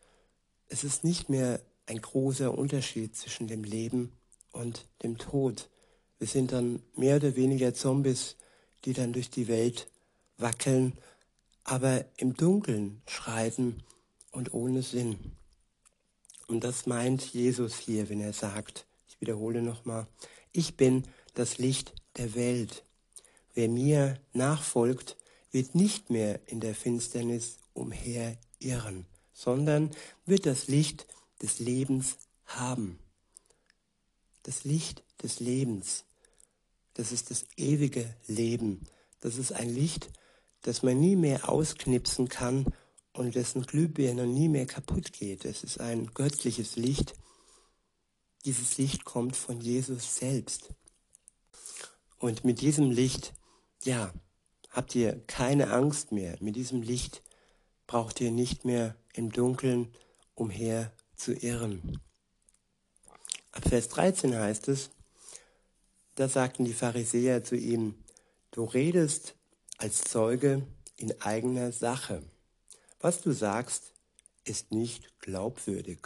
es 0.68 0.86
ist 0.86 1.04
nicht 1.04 1.30
mehr 1.30 1.60
ein 1.86 2.02
großer 2.02 2.58
Unterschied 2.58 3.16
zwischen 3.16 3.48
dem 3.48 3.64
Leben 3.64 4.14
und 4.54 4.88
dem 5.04 5.18
Tod. 5.18 5.70
Wir 6.18 6.28
sind 6.28 6.54
dann 6.54 6.82
mehr 6.96 7.18
oder 7.18 7.36
weniger 7.36 7.74
Zombies, 7.74 8.38
die 8.86 8.94
dann 8.94 9.12
durch 9.12 9.30
die 9.30 9.50
Welt 9.50 9.90
wackeln, 10.38 10.94
aber 11.66 12.06
im 12.18 12.36
Dunkeln 12.38 13.02
schreiten 13.06 13.84
und 14.32 14.54
ohne 14.54 14.82
Sinn. 14.82 15.36
Und 16.48 16.64
das 16.64 16.86
meint 16.86 17.34
Jesus 17.34 17.78
hier, 17.80 18.08
wenn 18.10 18.22
er 18.22 18.34
sagt, 18.34 18.86
ich 19.08 19.20
wiederhole 19.20 19.62
nochmal, 19.62 20.08
ich 20.54 20.78
bin 20.78 21.04
das 21.34 21.58
Licht 21.58 21.94
der 22.18 22.36
Welt. 22.36 22.84
Wer 23.56 23.70
mir 23.70 24.20
nachfolgt, 24.34 25.18
wird 25.52 25.74
nicht 25.74 26.10
mehr 26.10 26.42
in 26.48 26.60
der 26.60 26.76
Finsternis 26.76 27.58
umher 27.74 28.38
irren, 28.60 29.06
sondern 29.34 29.92
wird 30.26 30.46
das 30.46 30.68
Licht 30.68 31.08
des 31.42 31.60
Lebens 31.60 32.18
haben. 32.46 33.00
Das 34.44 34.66
Licht 34.66 35.04
des 35.24 35.40
Lebens, 35.40 36.04
das 36.94 37.12
ist 37.12 37.32
das 37.32 37.46
ewige 37.56 38.14
Leben. 38.28 38.86
Das 39.22 39.38
ist 39.38 39.54
ein 39.54 39.70
Licht, 39.70 40.10
das 40.62 40.84
man 40.84 41.00
nie 41.00 41.16
mehr 41.16 41.50
ausknipsen 41.50 42.28
kann 42.28 42.66
und 43.14 43.36
dessen 43.36 43.64
Glühbirne 43.64 44.28
nie 44.28 44.50
mehr 44.50 44.66
kaputt 44.66 45.14
geht. 45.14 45.46
Es 45.46 45.64
ist 45.64 45.80
ein 45.80 46.08
göttliches 46.14 46.76
Licht. 46.76 47.16
Dieses 48.44 48.78
Licht 48.78 49.06
kommt 49.06 49.36
von 49.36 49.62
Jesus 49.62 50.18
selbst. 50.18 50.70
Und 52.20 52.44
mit 52.44 52.62
diesem 52.62 52.92
Licht, 52.92 53.34
ja, 53.86 54.14
habt 54.70 54.96
ihr 54.96 55.22
keine 55.28 55.72
Angst 55.72 56.12
mehr. 56.12 56.36
Mit 56.42 56.56
diesem 56.56 56.82
Licht 56.82 57.22
braucht 57.88 58.20
ihr 58.20 58.32
nicht 58.32 58.66
mehr 58.66 58.96
im 59.14 59.32
Dunkeln 59.32 59.94
umher 60.34 60.92
zu 61.16 61.34
irren. 61.34 62.02
Ab 63.52 63.70
Vers 63.70 63.88
13 63.90 64.36
heißt 64.36 64.68
es, 64.68 64.90
da 66.16 66.28
sagten 66.28 66.66
die 66.66 66.74
Pharisäer 66.74 67.44
zu 67.44 67.56
ihm, 67.56 67.96
du 68.52 68.64
redest 68.64 69.36
als 69.78 70.04
Zeuge 70.04 70.66
in 70.98 71.22
eigener 71.22 71.72
Sache. 71.72 72.24
Was 73.00 73.22
du 73.22 73.32
sagst, 73.32 73.94
ist 74.46 74.72
nicht 74.72 75.20
glaubwürdig. 75.20 76.00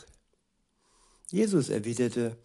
Jesus 1.27 1.69
erwiderte, 1.69 2.37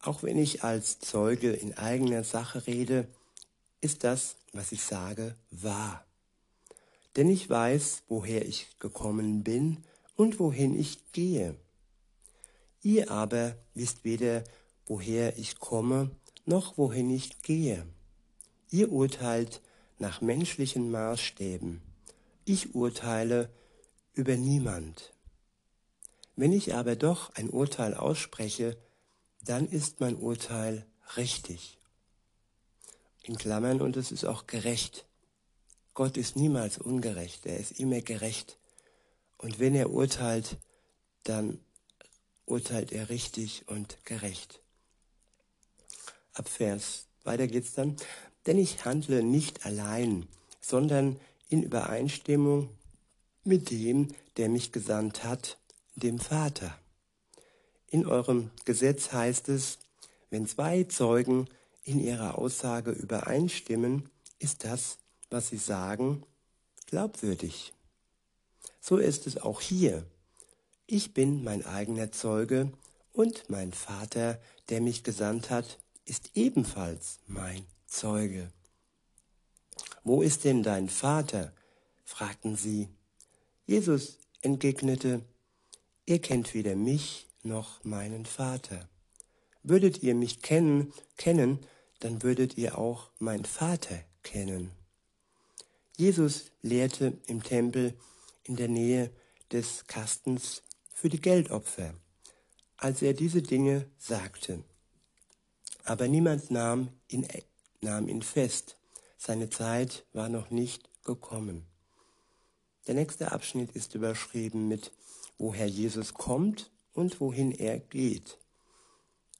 auch 0.00 0.22
wenn 0.22 0.38
ich 0.38 0.64
als 0.64 0.98
Zeuge 0.98 1.52
in 1.52 1.76
eigener 1.76 2.24
Sache 2.24 2.66
rede, 2.66 3.06
ist 3.84 4.02
das, 4.04 4.36
was 4.52 4.72
ich 4.72 4.82
sage, 4.82 5.36
wahr 5.50 6.04
denn 7.16 7.28
ich 7.28 7.48
weiß, 7.48 8.04
woher 8.08 8.46
ich 8.46 8.78
gekommen 8.78 9.44
bin 9.44 9.84
und 10.16 10.38
wohin 10.38 10.78
ich 10.78 11.12
gehe. 11.12 11.56
Ihr 12.82 13.10
aber 13.10 13.56
wisst 13.74 14.04
weder, 14.04 14.44
woher 14.86 15.38
ich 15.38 15.58
komme, 15.58 16.10
noch 16.44 16.76
wohin 16.76 17.10
ich 17.10 17.40
gehe. 17.42 17.86
Ihr 18.70 18.92
urteilt 18.92 19.62
nach 19.98 20.20
menschlichen 20.20 20.90
Maßstäben. 20.90 21.80
Ich 22.44 22.74
urteile 22.74 23.48
über 24.12 24.36
niemand. 24.36 25.14
Wenn 26.36 26.52
ich 26.52 26.74
aber 26.74 26.96
doch 26.96 27.32
ein 27.36 27.48
Urteil 27.48 27.94
ausspreche, 27.94 28.76
dann 29.44 29.68
ist 29.68 30.00
mein 30.00 30.16
Urteil 30.16 30.84
richtig. 31.16 31.78
In 33.24 33.36
Klammern, 33.36 33.80
und 33.80 33.96
es 33.96 34.12
ist 34.12 34.24
auch 34.24 34.46
gerecht. 34.46 35.06
Gott 35.94 36.18
ist 36.18 36.36
niemals 36.36 36.76
ungerecht, 36.76 37.46
er 37.46 37.58
ist 37.58 37.80
immer 37.80 38.02
gerecht. 38.02 38.58
Und 39.38 39.58
wenn 39.58 39.74
er 39.74 39.90
urteilt, 39.90 40.58
dann 41.22 41.58
urteilt 42.44 42.92
er 42.92 43.08
richtig 43.08 43.66
und 43.66 43.96
gerecht. 44.04 44.60
Ab 46.34 46.48
Vers, 46.50 47.06
weiter 47.22 47.46
geht's 47.46 47.72
dann. 47.72 47.96
Denn 48.44 48.58
ich 48.58 48.84
handle 48.84 49.22
nicht 49.22 49.64
allein, 49.64 50.28
sondern 50.60 51.18
in 51.48 51.62
Übereinstimmung 51.62 52.68
mit 53.42 53.70
dem, 53.70 54.08
der 54.36 54.50
mich 54.50 54.70
gesandt 54.70 55.24
hat, 55.24 55.56
dem 55.94 56.18
Vater. 56.18 56.78
In 57.86 58.06
eurem 58.06 58.50
Gesetz 58.66 59.12
heißt 59.12 59.48
es, 59.48 59.78
wenn 60.28 60.46
zwei 60.46 60.84
Zeugen 60.84 61.48
in 61.84 62.00
ihrer 62.00 62.38
Aussage 62.38 62.90
übereinstimmen, 62.90 64.08
ist 64.38 64.64
das, 64.64 64.98
was 65.30 65.48
sie 65.48 65.58
sagen, 65.58 66.24
glaubwürdig. 66.86 67.72
So 68.80 68.96
ist 68.96 69.26
es 69.26 69.36
auch 69.38 69.60
hier. 69.60 70.04
Ich 70.86 71.14
bin 71.14 71.44
mein 71.44 71.64
eigener 71.64 72.12
Zeuge 72.12 72.72
und 73.12 73.48
mein 73.48 73.72
Vater, 73.72 74.40
der 74.68 74.80
mich 74.80 75.04
gesandt 75.04 75.50
hat, 75.50 75.78
ist 76.04 76.32
ebenfalls 76.34 77.20
mein 77.26 77.64
Zeuge. 77.86 78.50
Wo 80.02 80.20
ist 80.20 80.44
denn 80.44 80.62
dein 80.62 80.88
Vater? 80.88 81.52
fragten 82.04 82.56
sie. 82.56 82.88
Jesus 83.66 84.18
entgegnete, 84.42 85.22
ihr 86.04 86.20
kennt 86.20 86.52
weder 86.52 86.76
mich 86.76 87.26
noch 87.42 87.82
meinen 87.84 88.26
Vater. 88.26 88.88
Würdet 89.62 90.02
ihr 90.02 90.14
mich 90.14 90.42
kennen, 90.42 90.92
kennen, 91.16 91.60
dann 92.04 92.22
würdet 92.22 92.58
ihr 92.58 92.76
auch 92.76 93.08
meinen 93.18 93.46
Vater 93.46 93.98
kennen. 94.22 94.72
Jesus 95.96 96.50
lehrte 96.60 97.16
im 97.24 97.42
Tempel 97.42 97.94
in 98.42 98.56
der 98.56 98.68
Nähe 98.68 99.10
des 99.50 99.86
Kastens 99.86 100.62
für 100.92 101.08
die 101.08 101.20
Geldopfer, 101.20 101.94
als 102.76 103.00
er 103.00 103.14
diese 103.14 103.40
Dinge 103.40 103.88
sagte. 103.96 104.62
Aber 105.84 106.06
niemand 106.06 106.50
nahm 106.50 106.90
ihn, 107.08 107.26
nahm 107.80 108.06
ihn 108.06 108.20
fest. 108.20 108.76
Seine 109.16 109.48
Zeit 109.48 110.04
war 110.12 110.28
noch 110.28 110.50
nicht 110.50 110.90
gekommen. 111.04 111.64
Der 112.86 112.96
nächste 112.96 113.32
Abschnitt 113.32 113.72
ist 113.72 113.94
überschrieben 113.94 114.68
mit, 114.68 114.92
woher 115.38 115.66
Jesus 115.66 116.12
kommt 116.12 116.70
und 116.92 117.18
wohin 117.20 117.50
er 117.50 117.78
geht. 117.78 118.36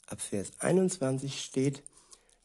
Ab 0.06 0.22
Vers 0.22 0.52
21 0.60 1.42
steht, 1.42 1.82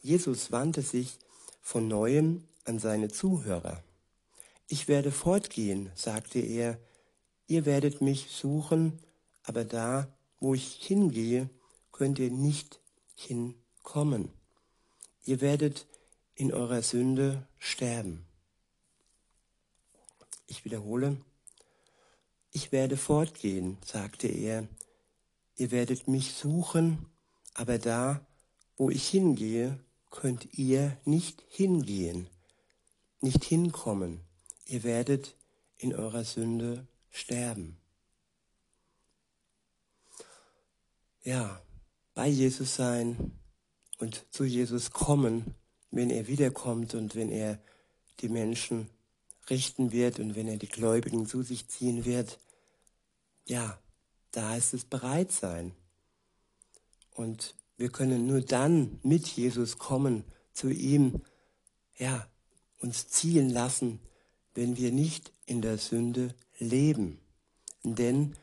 Jesus 0.01 0.51
wandte 0.51 0.81
sich 0.81 1.19
von 1.61 1.87
neuem 1.87 2.47
an 2.65 2.79
seine 2.79 3.09
Zuhörer. 3.09 3.83
Ich 4.67 4.87
werde 4.87 5.11
fortgehen, 5.11 5.91
sagte 5.95 6.39
er, 6.39 6.79
ihr 7.47 7.65
werdet 7.65 8.01
mich 8.01 8.29
suchen, 8.29 8.99
aber 9.43 9.65
da, 9.65 10.07
wo 10.39 10.53
ich 10.53 10.75
hingehe, 10.75 11.49
könnt 11.91 12.19
ihr 12.19 12.31
nicht 12.31 12.79
hinkommen. 13.15 14.29
Ihr 15.25 15.41
werdet 15.41 15.85
in 16.35 16.53
eurer 16.53 16.81
Sünde 16.81 17.45
sterben. 17.57 18.25
Ich 20.47 20.63
wiederhole, 20.63 21.17
ich 22.51 22.71
werde 22.71 22.95
fortgehen, 22.95 23.77
sagte 23.85 24.27
er, 24.27 24.67
ihr 25.57 25.71
werdet 25.71 26.07
mich 26.07 26.33
suchen, 26.33 27.05
aber 27.53 27.77
da, 27.77 28.25
wo 28.77 28.89
ich 28.89 29.07
hingehe, 29.07 29.77
könnt 30.09 30.57
ihr 30.57 30.97
nicht 31.05 31.43
hingehen, 31.49 32.29
nicht 33.21 33.43
hinkommen. 33.43 34.21
Ihr 34.65 34.83
werdet 34.83 35.35
in 35.77 35.95
eurer 35.95 36.23
Sünde 36.23 36.87
sterben. 37.09 37.77
Ja, 41.23 41.61
bei 42.13 42.27
Jesus 42.27 42.75
sein 42.75 43.39
und 43.99 44.25
zu 44.31 44.43
Jesus 44.43 44.91
kommen, 44.91 45.55
wenn 45.91 46.09
er 46.09 46.27
wiederkommt 46.27 46.95
und 46.95 47.15
wenn 47.15 47.29
er 47.29 47.59
die 48.19 48.29
Menschen 48.29 48.89
richten 49.49 49.91
wird 49.91 50.19
und 50.19 50.35
wenn 50.35 50.47
er 50.47 50.57
die 50.57 50.67
Gläubigen 50.67 51.25
zu 51.25 51.43
sich 51.43 51.67
ziehen 51.67 52.05
wird, 52.05 52.39
ja, 53.45 53.79
da 54.31 54.49
heißt 54.49 54.73
es 54.73 54.85
bereit 54.85 55.31
sein. 55.31 55.73
Und 57.11 57.55
wir 57.79 57.89
können 57.89 58.27
nur 58.27 58.41
dann 58.41 58.99
mit 59.03 59.25
Jesus 59.25 59.77
kommen, 59.77 60.25
zu 60.51 60.69
ihm, 60.69 61.21
ja, 61.97 62.27
uns 62.81 63.07
ziehen 63.07 63.49
lassen, 63.49 64.01
wenn 64.53 64.75
wir 64.75 64.91
nicht 64.91 65.31
in 65.45 65.61
der 65.61 65.77
Sünde 65.77 66.35
leben. 66.57 67.19
Denn, 67.83 68.35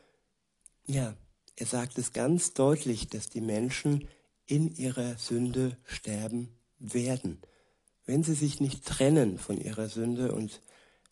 ja, 0.87 1.15
er 1.55 1.65
sagt 1.67 1.99
es 1.99 2.13
ganz 2.13 2.55
deutlich, 2.55 3.09
dass 3.09 3.29
die 3.29 3.41
Menschen 3.41 4.07
in 4.47 4.75
ihrer 4.75 5.19
Sünde 5.19 5.77
sterben 5.85 6.49
werden, 6.79 7.39
wenn 8.05 8.23
sie 8.23 8.33
sich 8.33 8.59
nicht 8.59 8.85
trennen 8.85 9.37
von 9.37 9.61
ihrer 9.61 9.87
Sünde 9.87 10.33
und 10.33 10.63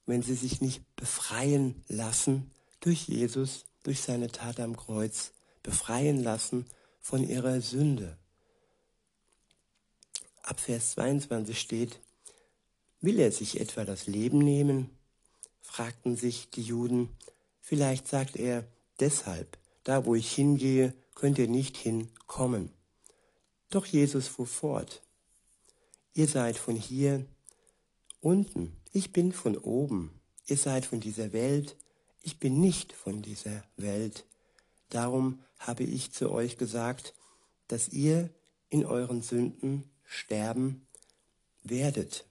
wenn 0.07 0.23
sie 0.23 0.35
sich 0.35 0.61
nicht 0.61 0.95
befreien 0.95 1.83
lassen 1.88 2.49
durch 2.79 3.07
Jesus, 3.07 3.65
durch 3.83 4.01
seine 4.01 4.31
Tat 4.31 4.59
am 4.59 4.75
Kreuz, 4.75 5.31
befreien 5.61 6.23
lassen 6.23 6.65
von 7.06 7.24
ihrer 7.24 7.62
Sünde. 7.62 8.18
Ab 10.41 10.60
Vers 10.60 10.94
22 10.94 11.60
steht, 11.60 12.00
will 13.00 13.20
er 13.20 13.32
sich 13.32 13.60
etwa 13.60 13.86
das 13.86 14.08
Leben 14.08 14.39
nehmen? 14.39 14.89
fragten 15.62 16.18
sich 16.18 16.50
die 16.50 16.63
Juden. 16.63 17.10
Vielleicht 17.62 18.08
sagt 18.08 18.38
er, 18.38 18.65
deshalb, 19.00 19.60
da 19.84 20.08
wo 20.08 20.15
ich 20.15 20.34
hingehe, 20.34 20.96
könnt 21.13 21.38
ihr 21.38 21.48
nicht 21.48 21.78
hinkommen. 21.78 22.72
Doch 23.70 23.86
Jesus 23.86 24.28
fuhr 24.28 24.48
fort. 24.48 25.04
Ihr 26.15 26.28
seid 26.28 26.58
von 26.58 26.76
hier 26.76 27.24
unten, 28.20 28.76
ich 28.94 29.13
bin 29.13 29.32
von 29.32 29.60
oben. 29.60 30.20
Ihr 30.48 30.58
seid 30.58 30.88
von 30.88 31.02
dieser 31.02 31.34
Welt, 31.34 31.76
ich 32.24 32.39
bin 32.39 32.60
nicht 32.60 32.94
von 32.94 33.22
dieser 33.22 33.63
Welt. 33.78 34.26
Darum 34.89 35.44
habe 35.58 35.84
ich 35.84 36.12
zu 36.12 36.32
euch 36.32 36.58
gesagt, 36.58 37.13
dass 37.68 37.89
ihr 37.89 38.30
in 38.70 38.86
euren 38.86 39.22
Sünden 39.22 39.89
sterben 40.04 40.88
werdet. 41.63 42.26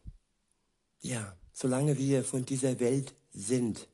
Ja, 1.00 1.36
solange 1.52 1.98
wir 1.98 2.24
von 2.24 2.44
dieser 2.44 2.80
Welt 2.80 3.14
sind, 3.32 3.88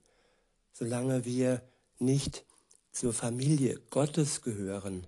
solange 0.73 1.25
wir 1.25 1.63
nicht 1.99 2.45
zur 2.93 3.13
Familie 3.13 3.81
Gottes 3.91 4.43
gehören 4.43 5.05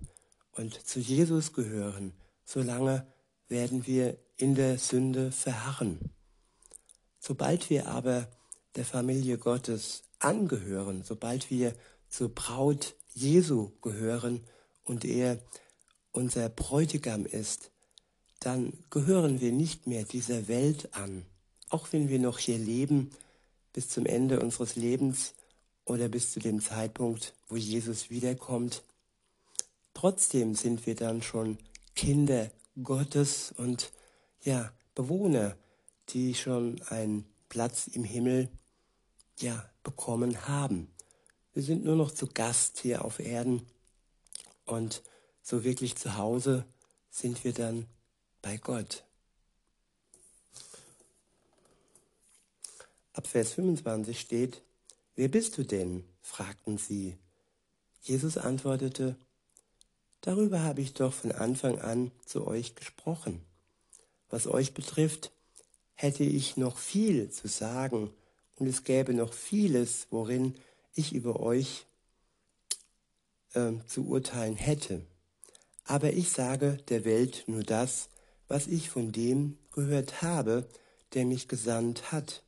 und 0.51 0.85
zu 0.85 0.99
Jesus 0.99 1.53
gehören, 1.53 2.13
solange 2.45 3.07
werden 3.47 3.85
wir 3.87 4.17
in 4.37 4.55
der 4.55 4.77
Sünde 4.77 5.31
verharren. 5.31 6.11
Sobald 7.19 7.69
wir 7.69 7.87
aber 7.87 8.27
der 8.75 8.85
Familie 8.85 9.37
Gottes 9.37 10.03
angehören, 10.19 11.03
sobald 11.03 11.49
wir 11.49 11.73
zur 12.09 12.29
Braut 12.29 12.95
Jesu 13.13 13.71
gehören 13.81 14.41
und 14.83 15.05
er 15.05 15.39
unser 16.11 16.49
Bräutigam 16.49 17.25
ist, 17.25 17.71
dann 18.39 18.73
gehören 18.89 19.41
wir 19.41 19.51
nicht 19.51 19.87
mehr 19.87 20.03
dieser 20.03 20.47
Welt 20.47 20.93
an. 20.93 21.25
Auch 21.69 21.87
wenn 21.91 22.09
wir 22.09 22.19
noch 22.19 22.39
hier 22.39 22.57
leben, 22.57 23.11
bis 23.71 23.89
zum 23.89 24.05
Ende 24.05 24.39
unseres 24.39 24.75
Lebens 24.75 25.33
oder 25.85 26.07
bis 26.07 26.31
zu 26.31 26.39
dem 26.39 26.61
Zeitpunkt, 26.61 27.33
wo 27.47 27.55
Jesus 27.55 28.09
wiederkommt. 28.09 28.83
Trotzdem 29.93 30.55
sind 30.55 30.85
wir 30.85 30.95
dann 30.95 31.21
schon 31.21 31.57
Kinder 31.95 32.51
Gottes 32.81 33.53
und 33.57 33.91
ja, 34.41 34.71
Bewohner, 34.95 35.57
die 36.09 36.35
schon 36.35 36.81
einen 36.89 37.25
Platz 37.49 37.87
im 37.87 38.03
Himmel 38.03 38.49
ja, 39.39 39.69
bekommen 39.83 40.47
haben. 40.47 40.92
Wir 41.53 41.61
sind 41.61 41.85
nur 41.85 41.95
noch 41.95 42.11
zu 42.11 42.27
Gast 42.27 42.79
hier 42.79 43.05
auf 43.05 43.19
Erden 43.19 43.65
und 44.65 45.03
so 45.43 45.63
wirklich 45.63 45.95
zu 45.95 46.17
Hause 46.17 46.65
sind 47.11 47.43
wir 47.43 47.53
dann 47.53 47.85
bei 48.41 48.57
Gott. 48.57 49.03
Ab 53.13 53.27
Vers 53.27 53.53
25 53.53 54.19
steht, 54.19 54.61
Wer 55.15 55.27
bist 55.27 55.57
du 55.59 55.63
denn? 55.63 56.03
fragten 56.21 56.79
sie. 56.79 57.17
Jesus 58.01 58.37
antwortete, 58.37 59.15
Darüber 60.21 60.63
habe 60.63 60.81
ich 60.81 60.93
doch 60.93 61.13
von 61.13 61.31
Anfang 61.31 61.79
an 61.79 62.11
zu 62.25 62.47
euch 62.47 62.75
gesprochen. 62.75 63.43
Was 64.29 64.47
euch 64.47 64.73
betrifft, 64.73 65.31
hätte 65.93 66.23
ich 66.23 66.57
noch 66.57 66.77
viel 66.77 67.29
zu 67.29 67.47
sagen 67.47 68.09
und 68.55 68.65
es 68.65 68.83
gäbe 68.83 69.13
noch 69.13 69.33
vieles, 69.33 70.07
worin 70.09 70.55
ich 70.93 71.13
über 71.13 71.39
euch 71.39 71.85
äh, 73.53 73.73
zu 73.87 74.07
urteilen 74.07 74.55
hätte. 74.55 75.05
Aber 75.85 76.13
ich 76.13 76.31
sage 76.31 76.77
der 76.89 77.05
Welt 77.05 77.43
nur 77.47 77.63
das, 77.63 78.09
was 78.47 78.67
ich 78.67 78.89
von 78.89 79.11
dem 79.11 79.57
gehört 79.71 80.21
habe, 80.21 80.67
der 81.13 81.25
mich 81.25 81.47
gesandt 81.47 82.11
hat. 82.11 82.43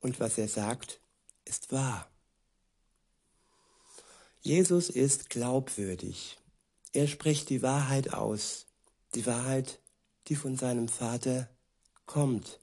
Und 0.00 0.20
was 0.20 0.38
er 0.38 0.48
sagt, 0.48 1.00
ist 1.44 1.72
wahr. 1.72 2.08
Jesus 4.40 4.90
ist 4.90 5.30
glaubwürdig. 5.30 6.38
Er 6.92 7.08
spricht 7.08 7.48
die 7.48 7.62
Wahrheit 7.62 8.12
aus, 8.12 8.66
die 9.14 9.24
Wahrheit, 9.24 9.80
die 10.28 10.36
von 10.36 10.56
seinem 10.56 10.88
Vater 10.88 11.48
kommt. 12.06 12.60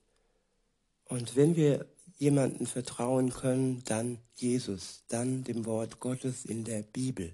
Und 1.05 1.35
wenn 1.35 1.55
wir 1.55 1.90
jemanden 2.21 2.67
vertrauen 2.67 3.31
können, 3.31 3.83
dann 3.85 4.19
Jesus, 4.35 5.01
dann 5.07 5.43
dem 5.43 5.65
Wort 5.65 5.99
Gottes 5.99 6.45
in 6.45 6.63
der 6.63 6.83
Bibel. 6.83 7.33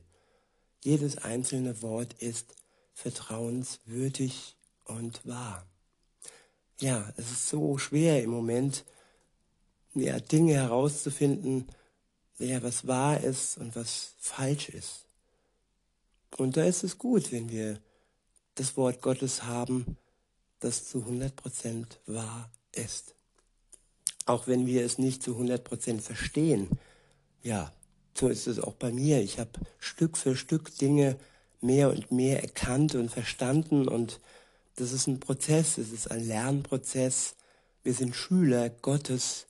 Jedes 0.82 1.17
einzelne 1.17 1.82
Wort 1.82 2.13
ist 2.19 2.56
vertrauenswürdig 2.93 4.56
und 4.86 5.28
wahr. 5.28 5.67
Ja, 6.80 7.12
es 7.17 7.30
ist 7.30 7.50
so 7.50 7.78
schwer 7.78 8.23
im 8.23 8.30
Moment, 8.30 8.86
ja, 9.93 10.21
Dinge 10.21 10.54
herauszufinden, 10.54 11.67
ja, 12.38 12.63
was 12.63 12.88
wahr 12.88 13.19
ist 13.19 13.58
und 13.58 13.76
was 13.76 14.15
falsch 14.19 14.69
ist. 14.69 15.04
Und 16.38 16.56
da 16.56 16.63
ist 16.63 16.86
es 16.86 16.97
gut, 16.97 17.34
wenn 17.34 17.50
wir 17.50 17.82
das 18.56 18.78
Wort 18.78 19.02
Gottes 19.02 19.43
haben, 19.43 19.97
das 20.62 20.88
zu 20.88 21.00
100% 21.00 21.97
wahr 22.06 22.50
ist. 22.71 23.16
Auch 24.28 24.46
wenn 24.46 24.68
wir 24.68 24.86
es 24.86 25.00
nicht 25.00 25.24
zu 25.24 25.36
100% 25.36 26.02
verstehen. 26.02 26.70
Ja, 27.42 27.74
so 28.13 28.28
ist 28.28 28.46
es 28.48 28.60
auch 28.60 28.74
bei 28.74 28.92
mir. 28.92 29.22
Ich 29.22 29.40
habe 29.40 29.52
Stück 29.80 30.18
für 30.18 30.36
Stück 30.36 30.78
Dinge 30.78 31.18
mehr 31.62 31.90
und 31.90 32.12
mehr 32.12 32.42
erkannt 32.42 32.94
und 32.94 33.10
verstanden 33.10 33.88
und 33.88 34.20
das 34.76 34.92
ist 34.92 35.08
ein 35.08 35.20
Prozess, 35.20 35.80
es 35.80 35.92
ist 35.92 36.12
ein 36.12 36.28
Lernprozess. 36.28 37.36
Wir 37.84 37.96
sind 37.96 38.16
Schüler 38.16 38.70
Gottes 38.70 39.48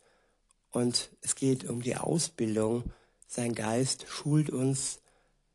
und 0.71 1.09
es 1.21 1.35
geht 1.35 1.65
um 1.65 1.81
die 1.81 1.97
Ausbildung. 1.97 2.83
Sein 3.27 3.53
Geist 3.53 4.05
schult 4.07 4.49
uns, 4.49 4.99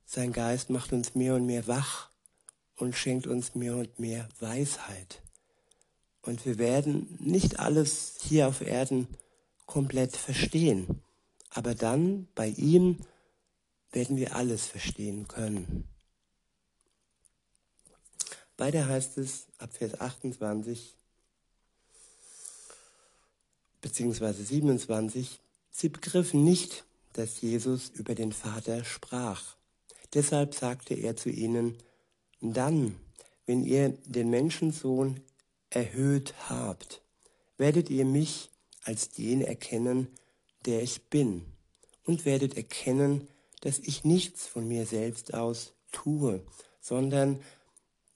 sein 0.04 0.32
Geist 0.32 0.68
macht 0.68 0.92
uns 0.92 1.14
mehr 1.14 1.34
und 1.34 1.46
mehr 1.46 1.66
wach 1.68 2.10
und 2.76 2.94
schenkt 2.94 3.26
uns 3.26 3.54
mehr 3.54 3.76
und 3.76 3.98
mehr 3.98 4.28
Weisheit. 4.40 5.22
Und 6.22 6.46
wir 6.46 6.58
werden 6.58 7.16
nicht 7.20 7.58
alles 7.58 8.14
hier 8.22 8.48
auf 8.48 8.60
Erden 8.60 9.08
komplett 9.66 10.16
verstehen. 10.16 11.02
Aber 11.50 11.74
dann 11.74 12.28
bei 12.34 12.48
ihm 12.48 12.98
werden 13.90 14.16
wir 14.16 14.34
alles 14.34 14.66
verstehen 14.66 15.28
können. 15.28 15.88
Weiter 18.56 18.86
heißt 18.86 19.18
es 19.18 19.46
ab 19.58 19.72
Vers 19.72 20.00
28 20.00 20.94
beziehungsweise 23.82 24.42
27, 24.44 25.40
sie 25.70 25.88
begriffen 25.90 26.44
nicht, 26.44 26.84
dass 27.12 27.42
Jesus 27.42 27.90
über 27.90 28.14
den 28.14 28.32
Vater 28.32 28.84
sprach. 28.84 29.56
Deshalb 30.14 30.54
sagte 30.54 30.94
er 30.94 31.16
zu 31.16 31.28
ihnen, 31.28 31.76
dann, 32.40 32.96
wenn 33.44 33.64
ihr 33.64 33.90
den 34.06 34.30
Menschensohn 34.30 35.20
erhöht 35.74 36.34
habt, 36.48 37.02
werdet 37.56 37.90
ihr 37.90 38.04
mich 38.04 38.50
als 38.84 39.10
den 39.10 39.42
erkennen, 39.42 40.08
der 40.66 40.82
ich 40.82 41.08
bin, 41.08 41.46
und 42.04 42.24
werdet 42.24 42.56
erkennen, 42.56 43.28
dass 43.60 43.78
ich 43.78 44.04
nichts 44.04 44.46
von 44.46 44.66
mir 44.66 44.86
selbst 44.86 45.34
aus 45.34 45.74
tue, 45.92 46.44
sondern 46.80 47.40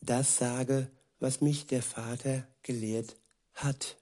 das 0.00 0.36
sage, 0.36 0.90
was 1.20 1.40
mich 1.40 1.66
der 1.66 1.82
Vater 1.82 2.46
gelehrt 2.62 3.16
hat. 3.54 3.96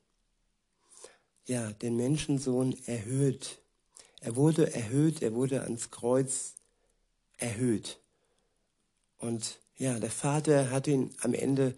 Ja, 1.47 1.73
den 1.73 1.97
Menschensohn 1.97 2.77
erhöht. 2.87 3.61
Er 4.21 4.37
wurde 4.37 4.73
erhöht, 4.75 5.21
er 5.23 5.35
wurde 5.35 5.63
ans 5.63 5.91
Kreuz 5.91 6.55
erhöht. 7.37 7.99
Und 9.19 9.59
ja, 9.77 9.99
der 9.99 10.11
Vater 10.11 10.71
hat 10.71 10.87
ihn 10.87 11.15
am 11.21 11.35
Ende 11.35 11.77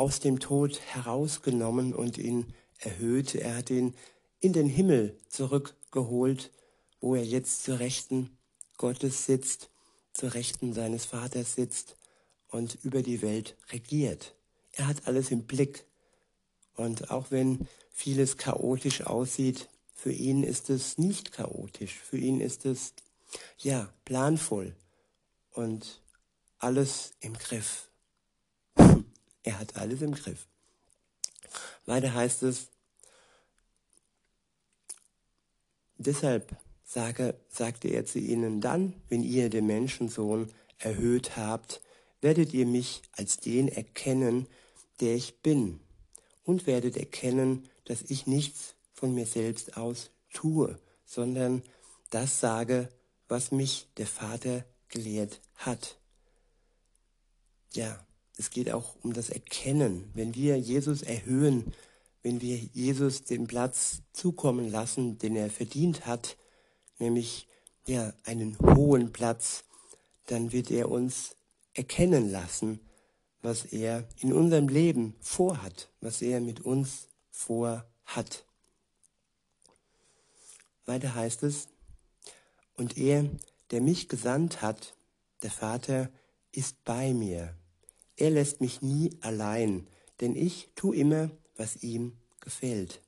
aus 0.00 0.18
dem 0.18 0.40
Tod 0.40 0.80
herausgenommen 0.80 1.92
und 1.94 2.16
ihn 2.16 2.54
erhöht. 2.78 3.34
Er 3.34 3.58
hat 3.58 3.68
ihn 3.68 3.94
in 4.40 4.54
den 4.54 4.66
Himmel 4.66 5.14
zurückgeholt, 5.28 6.50
wo 7.02 7.14
er 7.14 7.22
jetzt 7.22 7.64
zur 7.64 7.80
Rechten 7.80 8.30
Gottes 8.78 9.26
sitzt, 9.26 9.68
zur 10.14 10.32
Rechten 10.32 10.72
seines 10.72 11.04
Vaters 11.04 11.54
sitzt 11.54 11.96
und 12.48 12.78
über 12.82 13.02
die 13.02 13.20
Welt 13.20 13.58
regiert. 13.72 14.34
Er 14.72 14.86
hat 14.86 15.06
alles 15.06 15.30
im 15.30 15.42
Blick. 15.42 15.84
Und 16.76 17.10
auch 17.10 17.30
wenn 17.30 17.68
vieles 17.92 18.38
chaotisch 18.38 19.02
aussieht, 19.02 19.68
für 19.94 20.12
ihn 20.12 20.44
ist 20.44 20.70
es 20.70 20.96
nicht 20.96 21.30
chaotisch. 21.30 21.98
Für 21.98 22.16
ihn 22.16 22.40
ist 22.40 22.64
es, 22.64 22.94
ja, 23.58 23.92
planvoll 24.06 24.74
und 25.52 26.00
alles 26.58 27.12
im 27.20 27.34
Griff. 27.34 27.89
Er 29.42 29.58
hat 29.58 29.76
alles 29.76 30.02
im 30.02 30.14
Griff. 30.14 30.46
Weiter 31.86 32.14
heißt 32.14 32.42
es, 32.42 32.68
deshalb 35.96 36.56
sage, 36.84 37.34
sagte 37.48 37.88
er 37.88 38.04
zu 38.04 38.18
ihnen, 38.18 38.60
dann, 38.60 38.94
wenn 39.08 39.22
ihr 39.22 39.48
den 39.50 39.66
Menschensohn 39.66 40.52
erhöht 40.78 41.36
habt, 41.36 41.80
werdet 42.20 42.52
ihr 42.52 42.66
mich 42.66 43.02
als 43.12 43.38
den 43.38 43.68
erkennen, 43.68 44.46
der 45.00 45.14
ich 45.14 45.40
bin, 45.40 45.80
und 46.44 46.66
werdet 46.66 46.96
erkennen, 46.96 47.68
dass 47.84 48.02
ich 48.02 48.26
nichts 48.26 48.74
von 48.92 49.14
mir 49.14 49.26
selbst 49.26 49.76
aus 49.76 50.10
tue, 50.32 50.78
sondern 51.04 51.62
das 52.10 52.40
sage, 52.40 52.88
was 53.28 53.52
mich 53.52 53.88
der 53.96 54.06
Vater 54.06 54.64
gelehrt 54.88 55.40
hat. 55.56 55.96
Ja, 57.72 58.04
es 58.40 58.48
geht 58.48 58.70
auch 58.72 58.96
um 59.02 59.12
das 59.12 59.28
Erkennen. 59.28 60.10
Wenn 60.14 60.34
wir 60.34 60.58
Jesus 60.58 61.02
erhöhen, 61.02 61.74
wenn 62.22 62.40
wir 62.40 62.56
Jesus 62.56 63.24
den 63.24 63.46
Platz 63.46 64.00
zukommen 64.14 64.70
lassen, 64.70 65.18
den 65.18 65.36
er 65.36 65.50
verdient 65.50 66.06
hat, 66.06 66.38
nämlich 66.98 67.46
ja 67.86 68.14
einen 68.24 68.58
hohen 68.58 69.12
Platz, 69.12 69.64
dann 70.26 70.52
wird 70.52 70.70
er 70.70 70.90
uns 70.90 71.36
erkennen 71.74 72.30
lassen, 72.30 72.80
was 73.42 73.66
er 73.66 74.08
in 74.16 74.32
unserem 74.32 74.68
Leben 74.68 75.16
vorhat, 75.20 75.90
was 76.00 76.22
er 76.22 76.40
mit 76.40 76.60
uns 76.60 77.08
vorhat. 77.30 78.46
Weiter 80.86 81.14
heißt 81.14 81.42
es, 81.42 81.68
und 82.74 82.96
er, 82.96 83.28
der 83.70 83.82
mich 83.82 84.08
gesandt 84.08 84.62
hat, 84.62 84.94
der 85.42 85.50
Vater, 85.50 86.08
ist 86.52 86.82
bei 86.84 87.12
mir. 87.12 87.54
Er 88.20 88.30
lässt 88.30 88.60
mich 88.60 88.82
nie 88.82 89.16
allein, 89.22 89.86
denn 90.20 90.36
ich 90.36 90.68
tue 90.76 90.94
immer, 90.94 91.30
was 91.56 91.82
ihm 91.82 92.12
gefällt. 92.40 93.00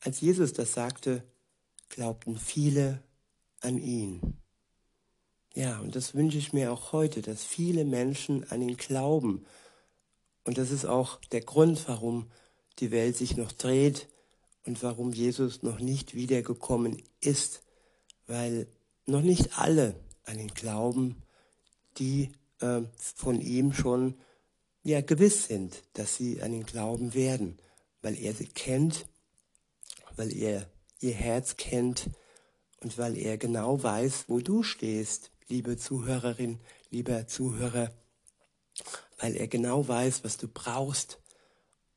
Als 0.00 0.20
Jesus 0.20 0.52
das 0.52 0.74
sagte, 0.74 1.22
glaubten 1.88 2.36
viele 2.36 3.02
an 3.60 3.78
ihn. 3.78 4.36
Ja, 5.54 5.80
und 5.80 5.96
das 5.96 6.14
wünsche 6.14 6.36
ich 6.36 6.52
mir 6.52 6.72
auch 6.72 6.92
heute, 6.92 7.22
dass 7.22 7.42
viele 7.42 7.86
Menschen 7.86 8.44
an 8.50 8.60
ihn 8.60 8.76
glauben. 8.76 9.46
Und 10.44 10.58
das 10.58 10.70
ist 10.70 10.84
auch 10.84 11.18
der 11.32 11.40
Grund, 11.40 11.88
warum 11.88 12.30
die 12.80 12.90
Welt 12.90 13.16
sich 13.16 13.38
noch 13.38 13.52
dreht 13.52 14.08
und 14.66 14.82
warum 14.82 15.14
Jesus 15.14 15.62
noch 15.62 15.78
nicht 15.78 16.14
wiedergekommen 16.14 17.02
ist, 17.20 17.62
weil 18.26 18.66
noch 19.06 19.22
nicht 19.22 19.58
alle 19.58 19.94
an 20.24 20.38
ihn 20.38 20.52
glauben, 20.52 21.22
die 21.96 22.30
äh, 22.62 22.82
von 22.96 23.40
ihm 23.40 23.72
schon 23.72 24.14
ja 24.82 25.00
gewiss 25.00 25.46
sind, 25.46 25.82
dass 25.94 26.16
sie 26.16 26.42
an 26.42 26.52
ihn 26.52 26.64
glauben 26.64 27.14
werden, 27.14 27.58
weil 28.00 28.18
er 28.18 28.34
sie 28.34 28.46
kennt, 28.46 29.06
weil 30.16 30.34
er 30.36 30.70
ihr 31.00 31.14
Herz 31.14 31.56
kennt 31.56 32.10
und 32.80 32.98
weil 32.98 33.16
er 33.16 33.38
genau 33.38 33.82
weiß, 33.82 34.24
wo 34.28 34.40
du 34.40 34.62
stehst 34.62 35.30
liebe 35.48 35.76
Zuhörerin, 35.76 36.60
lieber 36.90 37.26
Zuhörer, 37.26 37.92
weil 39.18 39.36
er 39.36 39.48
genau 39.48 39.86
weiß, 39.86 40.24
was 40.24 40.36
du 40.36 40.48
brauchst 40.48 41.20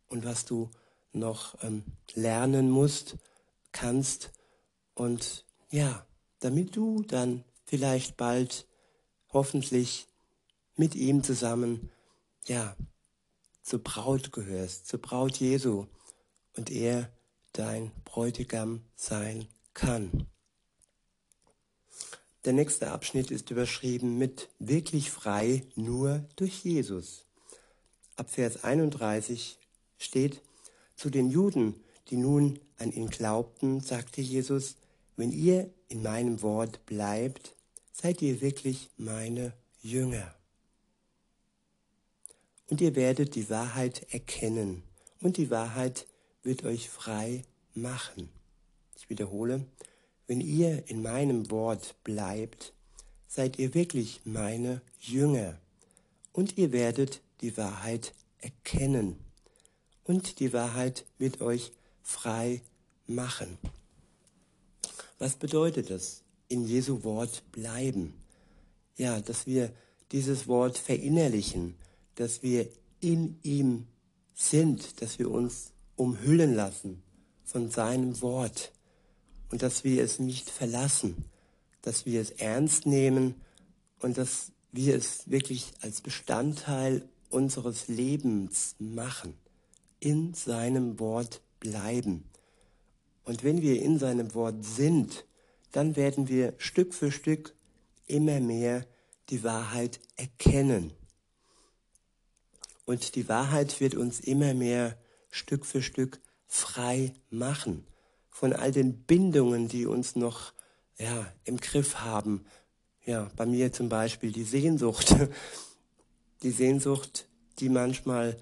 und 0.07 0.25
was 0.25 0.45
du 0.45 0.69
noch 1.13 1.55
ähm, 1.63 1.83
lernen 2.13 2.69
musst, 2.69 3.17
kannst 3.71 4.31
und 4.93 5.45
ja, 5.69 6.05
damit 6.39 6.75
du 6.75 7.03
dann 7.03 7.43
vielleicht 7.65 8.17
bald 8.17 8.67
hoffentlich 9.29 10.07
mit 10.75 10.95
ihm 10.95 11.23
zusammen 11.23 11.91
ja 12.45 12.75
zur 13.61 13.79
Braut 13.79 14.31
gehörst, 14.31 14.87
zur 14.87 15.01
Braut 15.01 15.37
Jesu 15.37 15.87
und 16.55 16.69
er 16.71 17.09
dein 17.53 17.91
Bräutigam 18.03 18.81
sein 18.95 19.47
kann. 19.73 20.27
Der 22.45 22.53
nächste 22.53 22.91
Abschnitt 22.91 23.31
ist 23.31 23.49
überschrieben 23.49 24.17
mit 24.17 24.49
wirklich 24.59 25.09
frei 25.09 25.65
nur 25.75 26.23
durch 26.35 26.63
Jesus. 26.63 27.25
Ab 28.17 28.29
Vers 28.29 28.63
31 28.63 29.57
steht, 29.97 30.41
zu 30.95 31.09
den 31.09 31.29
Juden, 31.29 31.75
die 32.09 32.17
nun 32.17 32.59
an 32.77 32.91
ihn 32.91 33.09
glaubten, 33.09 33.81
sagte 33.81 34.21
Jesus, 34.21 34.75
wenn 35.17 35.31
ihr 35.31 35.73
in 35.87 36.03
meinem 36.03 36.41
Wort 36.41 36.85
bleibt, 36.85 37.55
seid 37.91 38.21
ihr 38.21 38.41
wirklich 38.41 38.89
meine 38.97 39.53
Jünger. 39.81 40.35
Und 42.67 42.81
ihr 42.81 42.95
werdet 42.95 43.35
die 43.35 43.49
Wahrheit 43.49 44.11
erkennen 44.11 44.83
und 45.21 45.37
die 45.37 45.49
Wahrheit 45.51 46.07
wird 46.43 46.63
euch 46.63 46.89
frei 46.89 47.43
machen. 47.73 48.29
Ich 48.97 49.09
wiederhole, 49.09 49.65
wenn 50.27 50.41
ihr 50.41 50.89
in 50.89 51.01
meinem 51.01 51.51
Wort 51.51 51.95
bleibt, 52.03 52.73
seid 53.27 53.59
ihr 53.59 53.73
wirklich 53.73 54.21
meine 54.23 54.81
Jünger 54.99 55.59
und 56.33 56.57
ihr 56.57 56.71
werdet 56.71 57.21
die 57.41 57.55
Wahrheit 57.57 58.13
erkennen 58.39 59.17
und 60.03 60.39
die 60.39 60.53
Wahrheit 60.53 61.05
wird 61.17 61.41
euch 61.41 61.71
frei 62.01 62.61
machen. 63.07 63.57
Was 65.19 65.35
bedeutet 65.35 65.89
das? 65.89 66.23
In 66.47 66.65
Jesu 66.65 67.03
Wort 67.03 67.43
bleiben. 67.51 68.13
Ja, 68.97 69.19
dass 69.19 69.47
wir 69.47 69.71
dieses 70.11 70.47
Wort 70.47 70.77
verinnerlichen, 70.77 71.75
dass 72.15 72.43
wir 72.43 72.67
in 73.01 73.39
ihm 73.43 73.87
sind, 74.33 75.01
dass 75.01 75.19
wir 75.19 75.29
uns 75.29 75.71
umhüllen 75.95 76.55
lassen 76.55 77.01
von 77.43 77.69
seinem 77.69 78.21
Wort 78.21 78.71
und 79.49 79.61
dass 79.61 79.83
wir 79.83 80.03
es 80.03 80.19
nicht 80.19 80.49
verlassen, 80.49 81.25
dass 81.81 82.05
wir 82.05 82.19
es 82.19 82.31
ernst 82.31 82.85
nehmen 82.85 83.35
und 83.99 84.17
dass 84.17 84.51
wir 84.71 84.95
es 84.95 85.29
wirklich 85.29 85.71
als 85.81 86.01
Bestandteil 86.01 87.07
unseres 87.29 87.87
Lebens 87.87 88.75
machen, 88.79 89.35
in 89.99 90.33
seinem 90.33 90.99
Wort 90.99 91.41
bleiben. 91.59 92.25
Und 93.23 93.43
wenn 93.43 93.61
wir 93.61 93.81
in 93.81 93.97
seinem 93.99 94.33
Wort 94.33 94.63
sind, 94.63 95.25
dann 95.71 95.95
werden 95.95 96.27
wir 96.27 96.53
Stück 96.57 96.93
für 96.93 97.11
Stück 97.11 97.55
immer 98.07 98.39
mehr 98.39 98.85
die 99.29 99.43
Wahrheit 99.43 99.99
erkennen. 100.15 100.91
Und 102.85 103.15
die 103.15 103.27
Wahrheit 103.27 103.79
wird 103.81 103.95
uns 103.95 104.19
immer 104.19 104.53
mehr 104.53 104.97
Stück 105.29 105.65
für 105.65 105.81
Stück 105.81 106.21
frei 106.47 107.13
machen 107.29 107.85
von 108.29 108.53
all 108.53 108.71
den 108.71 109.03
Bindungen, 109.03 109.67
die 109.67 109.85
uns 109.85 110.15
noch 110.15 110.53
ja, 110.97 111.25
im 111.43 111.57
Griff 111.57 111.95
haben. 111.95 112.45
Ja, 113.05 113.29
bei 113.35 113.45
mir 113.45 113.71
zum 113.73 113.89
Beispiel 113.89 114.31
die 114.31 114.43
Sehnsucht. 114.43 115.15
Die 116.43 116.51
Sehnsucht, 116.51 117.27
die 117.59 117.69
manchmal 117.69 118.37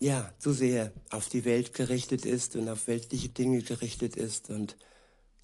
ja, 0.00 0.32
zu 0.38 0.52
sehr 0.52 0.90
auf 1.10 1.28
die 1.28 1.44
Welt 1.44 1.74
gerichtet 1.74 2.24
ist 2.24 2.56
und 2.56 2.68
auf 2.68 2.88
weltliche 2.88 3.28
Dinge 3.28 3.62
gerichtet 3.62 4.16
ist. 4.16 4.50
Und 4.50 4.76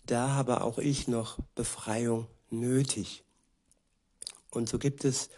da 0.07 0.31
habe 0.31 0.63
auch 0.63 0.79
ich 0.79 1.07
noch 1.07 1.39
Befreiung 1.55 2.27
nötig. 2.51 3.25
Und 4.51 4.69
so 4.69 4.79
gibt 4.79 5.05
es 5.05 5.29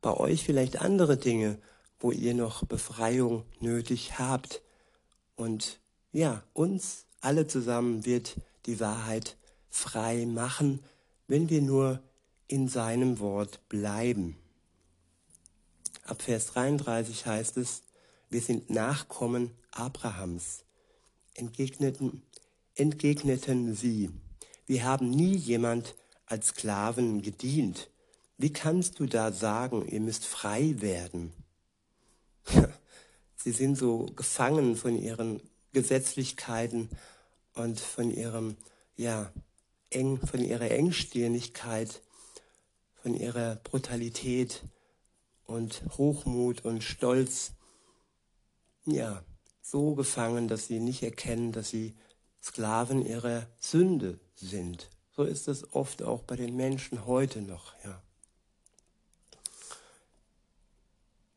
bei 0.00 0.12
euch 0.12 0.44
vielleicht 0.44 0.80
andere 0.80 1.16
Dinge, 1.16 1.58
wo 2.00 2.12
ihr 2.12 2.34
noch 2.34 2.64
Befreiung 2.64 3.44
nötig 3.60 4.18
habt. 4.18 4.62
Und 5.36 5.80
ja, 6.12 6.42
uns 6.52 7.06
alle 7.20 7.46
zusammen 7.46 8.04
wird 8.04 8.36
die 8.66 8.80
Wahrheit 8.80 9.36
frei 9.70 10.26
machen, 10.26 10.80
wenn 11.26 11.50
wir 11.50 11.62
nur 11.62 12.02
in 12.46 12.68
seinem 12.68 13.18
Wort 13.18 13.60
bleiben. 13.68 14.36
Ab 16.04 16.22
Vers 16.22 16.46
33 16.46 17.26
heißt 17.26 17.56
es, 17.58 17.82
wir 18.30 18.40
sind 18.40 18.70
Nachkommen 18.70 19.50
Abrahams. 19.70 20.64
Entgegneten, 21.34 22.22
entgegneten 22.74 23.74
sie, 23.74 24.10
wir 24.66 24.84
haben 24.84 25.10
nie 25.10 25.36
jemand 25.36 25.94
als 26.26 26.48
Sklaven 26.48 27.22
gedient. 27.22 27.90
Wie 28.36 28.52
kannst 28.52 29.00
du 29.00 29.06
da 29.06 29.32
sagen, 29.32 29.86
ihr 29.88 30.00
müsst 30.00 30.24
frei 30.24 30.74
werden? 30.80 31.32
sie 33.36 33.52
sind 33.52 33.76
so 33.76 34.06
gefangen 34.16 34.76
von 34.76 34.96
ihren 34.96 35.40
Gesetzlichkeiten 35.72 36.88
und 37.54 37.80
von 37.80 38.10
ihrem, 38.10 38.56
ja, 38.96 39.32
eng, 39.90 40.18
von 40.18 40.40
ihrer 40.40 40.70
Engstirnigkeit, 40.70 42.02
von 43.02 43.14
ihrer 43.14 43.56
Brutalität 43.56 44.62
und 45.44 45.82
Hochmut 45.96 46.64
und 46.64 46.82
Stolz 46.82 47.52
ja, 48.84 49.22
so 49.60 49.94
gefangen, 49.94 50.48
dass 50.48 50.66
sie 50.66 50.80
nicht 50.80 51.02
erkennen, 51.02 51.52
dass 51.52 51.70
sie 51.70 51.94
Sklaven 52.42 53.04
ihrer 53.04 53.46
Sünde 53.58 54.18
sind. 54.34 54.88
So 55.14 55.24
ist 55.24 55.48
es 55.48 55.74
oft 55.74 56.02
auch 56.02 56.22
bei 56.22 56.36
den 56.36 56.56
Menschen 56.56 57.06
heute 57.06 57.42
noch, 57.42 57.74
ja. 57.84 58.02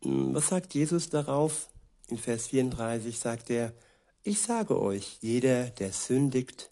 Was 0.04 0.48
sagt 0.48 0.74
Jesus 0.74 1.10
darauf? 1.10 1.70
In 2.08 2.18
Vers 2.18 2.48
34 2.48 3.18
sagt 3.18 3.50
er, 3.50 3.74
ich 4.24 4.42
sage 4.42 4.80
euch, 4.80 5.18
jeder, 5.22 5.70
der 5.70 5.92
sündigt, 5.92 6.72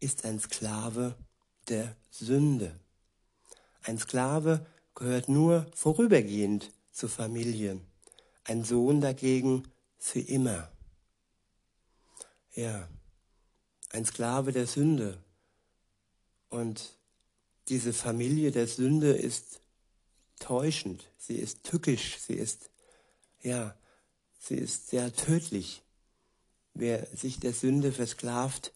ist 0.00 0.24
ein 0.24 0.40
Sklave 0.40 1.16
der 1.68 1.96
Sünde. 2.10 2.78
Ein 3.82 3.98
Sklave 3.98 4.66
gehört 4.94 5.28
nur 5.28 5.66
vorübergehend 5.74 6.70
zur 6.90 7.08
Familie. 7.08 7.80
Ein 8.44 8.64
Sohn 8.64 9.00
dagegen 9.00 9.68
für 9.98 10.20
immer. 10.20 10.70
Ja, 12.54 12.88
ein 13.90 14.04
Sklave 14.04 14.52
der 14.52 14.66
Sünde. 14.66 15.22
Und 16.50 16.98
diese 17.68 17.92
Familie 17.92 18.50
der 18.50 18.66
Sünde 18.66 19.12
ist 19.12 19.61
täuschend, 20.42 21.04
sie 21.18 21.36
ist 21.36 21.62
tückisch, 21.62 22.18
sie 22.18 22.34
ist, 22.34 22.70
ja, 23.42 23.74
sie 24.38 24.56
ist 24.56 24.88
sehr 24.88 25.14
tödlich. 25.14 25.82
Wer 26.74 27.06
sich 27.14 27.38
der 27.38 27.52
Sünde 27.52 27.92
versklavt, 27.92 28.72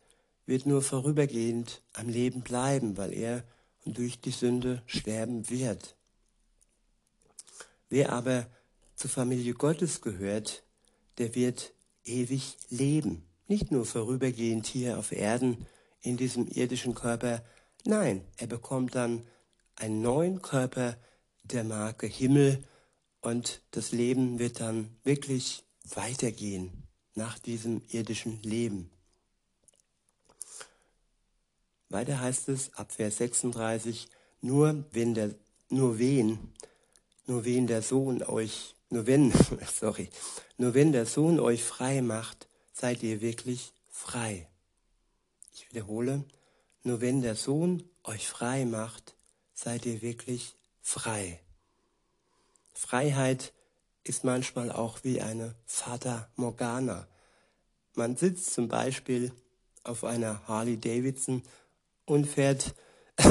wird 0.46 0.66
nur 0.66 0.82
vorübergehend 0.82 1.82
am 1.92 2.08
Leben 2.08 2.42
bleiben, 2.42 2.96
weil 2.96 3.12
er 3.12 3.44
durch 3.84 4.20
die 4.20 4.30
Sünde 4.30 4.82
sterben 4.86 5.48
wird. 5.50 5.96
Wer 7.88 8.12
aber 8.12 8.46
zur 8.94 9.10
Familie 9.10 9.54
Gottes 9.54 10.00
gehört, 10.00 10.62
der 11.18 11.34
wird 11.34 11.72
ewig 12.04 12.56
leben. 12.68 13.24
Nicht 13.48 13.70
nur 13.70 13.86
vorübergehend 13.86 14.66
hier 14.66 14.98
auf 14.98 15.12
Erden 15.12 15.66
in 16.00 16.16
diesem 16.16 16.48
irdischen 16.48 16.94
Körper. 16.94 17.44
Nein, 17.84 18.24
er 18.36 18.46
bekommt 18.46 18.94
dann 18.94 19.26
einen 19.76 20.02
neuen 20.02 20.42
Körper 20.42 20.96
der 21.52 21.64
Marke 21.64 22.06
Himmel 22.06 22.62
und 23.20 23.62
das 23.70 23.92
Leben 23.92 24.38
wird 24.38 24.60
dann 24.60 24.96
wirklich 25.04 25.64
weitergehen 25.94 26.70
nach 27.14 27.38
diesem 27.38 27.82
irdischen 27.88 28.42
Leben. 28.42 28.90
Weiter 31.88 32.20
heißt 32.20 32.48
es 32.48 32.74
ab 32.74 32.92
Vers 32.92 33.18
36, 33.18 34.08
nur 34.40 34.84
wenn 34.92 35.14
der, 35.14 35.34
nur 35.68 35.98
wen, 35.98 36.52
nur 37.26 37.44
wen 37.44 37.66
der 37.66 37.82
Sohn 37.82 38.22
euch 38.22 38.76
nur 38.88 39.06
wenn, 39.06 39.32
sorry, 39.72 40.08
nur 40.58 40.74
wenn 40.74 40.92
der 40.92 41.06
Sohn 41.06 41.40
euch 41.40 41.62
frei 41.64 42.02
macht, 42.02 42.48
seid 42.72 43.02
ihr 43.02 43.20
wirklich 43.20 43.72
frei. 43.90 44.48
Ich 45.54 45.68
wiederhole, 45.70 46.24
nur 46.82 47.00
wenn 47.00 47.22
der 47.22 47.34
Sohn 47.34 47.82
euch 48.04 48.28
frei 48.28 48.64
macht, 48.64 49.14
seid 49.54 49.86
ihr 49.86 50.02
wirklich 50.02 50.54
frei. 50.86 51.40
Freiheit 52.72 53.52
ist 54.04 54.22
manchmal 54.22 54.70
auch 54.70 55.02
wie 55.02 55.20
eine 55.20 55.56
Fata 55.66 56.28
Morgana. 56.36 57.08
Man 57.94 58.16
sitzt 58.16 58.54
zum 58.54 58.68
Beispiel 58.68 59.32
auf 59.82 60.04
einer 60.04 60.46
Harley 60.46 60.78
Davidson 60.78 61.42
und 62.04 62.26
fährt, 62.26 62.76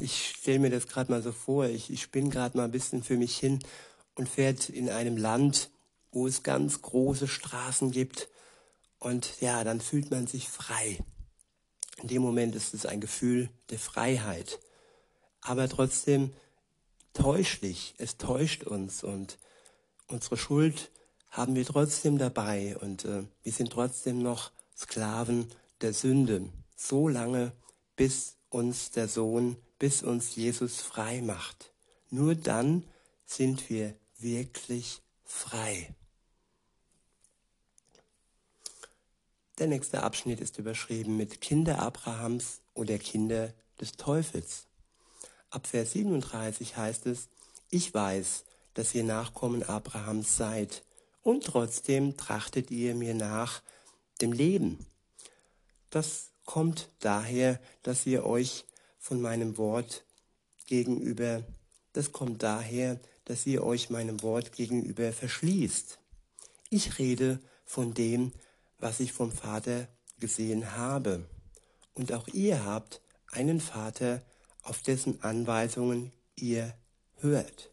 ich 0.00 0.36
stelle 0.38 0.60
mir 0.60 0.70
das 0.70 0.86
gerade 0.86 1.10
mal 1.10 1.20
so 1.20 1.32
vor, 1.32 1.66
ich, 1.66 1.90
ich 1.90 2.00
spinne 2.00 2.30
gerade 2.30 2.56
mal 2.56 2.64
ein 2.64 2.70
bisschen 2.70 3.02
für 3.02 3.16
mich 3.16 3.36
hin 3.36 3.58
und 4.14 4.28
fährt 4.28 4.68
in 4.68 4.88
einem 4.88 5.16
Land, 5.16 5.70
wo 6.12 6.28
es 6.28 6.44
ganz 6.44 6.80
große 6.80 7.26
Straßen 7.26 7.90
gibt. 7.90 8.28
Und 9.00 9.40
ja, 9.40 9.64
dann 9.64 9.80
fühlt 9.80 10.12
man 10.12 10.28
sich 10.28 10.48
frei. 10.48 10.98
In 12.00 12.06
dem 12.06 12.22
Moment 12.22 12.54
ist 12.54 12.72
es 12.72 12.86
ein 12.86 13.00
Gefühl 13.00 13.50
der 13.70 13.80
Freiheit. 13.80 14.60
Aber 15.40 15.68
trotzdem 15.68 16.32
täuschlich. 17.18 17.94
Es 17.98 18.16
täuscht 18.16 18.64
uns 18.64 19.02
und 19.02 19.38
unsere 20.06 20.36
Schuld 20.36 20.90
haben 21.30 21.54
wir 21.54 21.66
trotzdem 21.66 22.16
dabei 22.16 22.76
und 22.78 23.04
äh, 23.04 23.24
wir 23.42 23.52
sind 23.52 23.72
trotzdem 23.72 24.22
noch 24.22 24.52
Sklaven 24.76 25.48
der 25.80 25.92
Sünde. 25.92 26.48
So 26.76 27.08
lange, 27.08 27.52
bis 27.96 28.36
uns 28.48 28.92
der 28.92 29.08
Sohn, 29.08 29.56
bis 29.78 30.02
uns 30.02 30.36
Jesus 30.36 30.80
frei 30.80 31.20
macht. 31.20 31.72
Nur 32.10 32.34
dann 32.34 32.84
sind 33.26 33.68
wir 33.68 33.94
wirklich 34.18 35.02
frei. 35.24 35.94
Der 39.58 39.66
nächste 39.66 40.04
Abschnitt 40.04 40.40
ist 40.40 40.58
überschrieben 40.58 41.16
mit 41.16 41.40
Kinder 41.40 41.80
Abrahams 41.80 42.60
oder 42.74 42.96
Kinder 42.98 43.52
des 43.80 43.92
Teufels. 43.92 44.67
Ab 45.50 45.66
Vers 45.66 45.92
37 45.92 46.76
heißt 46.76 47.06
es, 47.06 47.28
ich 47.70 47.92
weiß, 47.94 48.44
dass 48.74 48.94
ihr 48.94 49.04
Nachkommen 49.04 49.62
Abrahams 49.62 50.36
seid, 50.36 50.82
und 51.22 51.44
trotzdem 51.44 52.16
trachtet 52.16 52.70
ihr 52.70 52.94
mir 52.94 53.14
nach 53.14 53.62
dem 54.20 54.32
Leben. 54.32 54.86
Das 55.90 56.30
kommt 56.44 56.90
daher, 57.00 57.60
dass 57.82 58.06
ihr 58.06 58.24
euch 58.24 58.64
von 58.98 59.20
meinem 59.20 59.58
Wort 59.58 60.04
gegenüber, 60.66 61.44
das 61.92 62.12
kommt 62.12 62.42
daher, 62.42 62.98
dass 63.24 63.46
ihr 63.46 63.62
euch 63.62 63.90
meinem 63.90 64.22
Wort 64.22 64.52
gegenüber 64.52 65.12
verschließt. 65.12 65.98
Ich 66.70 66.98
rede 66.98 67.40
von 67.66 67.92
dem, 67.94 68.32
was 68.78 69.00
ich 69.00 69.12
vom 69.12 69.32
Vater 69.32 69.88
gesehen 70.18 70.76
habe. 70.76 71.26
Und 71.94 72.12
auch 72.12 72.28
ihr 72.28 72.64
habt 72.64 73.02
einen 73.30 73.60
Vater, 73.60 74.22
auf 74.68 74.82
dessen 74.82 75.22
Anweisungen 75.22 76.12
ihr 76.36 76.74
hört. 77.16 77.70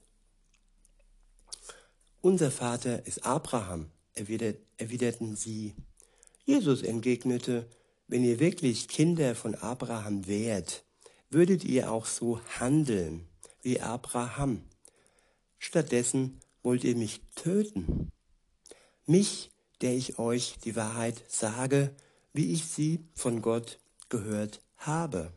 Unser 2.22 2.50
Vater 2.50 3.06
ist 3.06 3.26
Abraham, 3.26 3.92
erwiderten 4.14 5.36
sie. 5.36 5.76
Jesus 6.46 6.82
entgegnete, 6.82 7.68
wenn 8.08 8.24
ihr 8.24 8.40
wirklich 8.40 8.88
Kinder 8.88 9.36
von 9.36 9.56
Abraham 9.56 10.28
wärt, 10.28 10.84
würdet 11.30 11.64
ihr 11.64 11.92
auch 11.92 12.06
so 12.06 12.40
handeln 12.60 13.28
wie 13.62 13.82
Abraham. 13.82 14.64
Stattdessen 15.58 16.40
wollt 16.64 16.84
ihr 16.84 16.96
mich 16.96 17.22
töten. 17.36 18.12
Mich, 19.06 19.52
der 19.82 19.96
ich 19.96 20.18
euch 20.20 20.58
die 20.64 20.76
Wahrheit 20.76 21.24
sage, 21.28 21.96
wie 22.34 22.52
ich 22.54 22.66
sie 22.66 23.06
von 23.14 23.42
Gott 23.42 23.80
gehört 24.10 24.62
habe. 24.78 25.32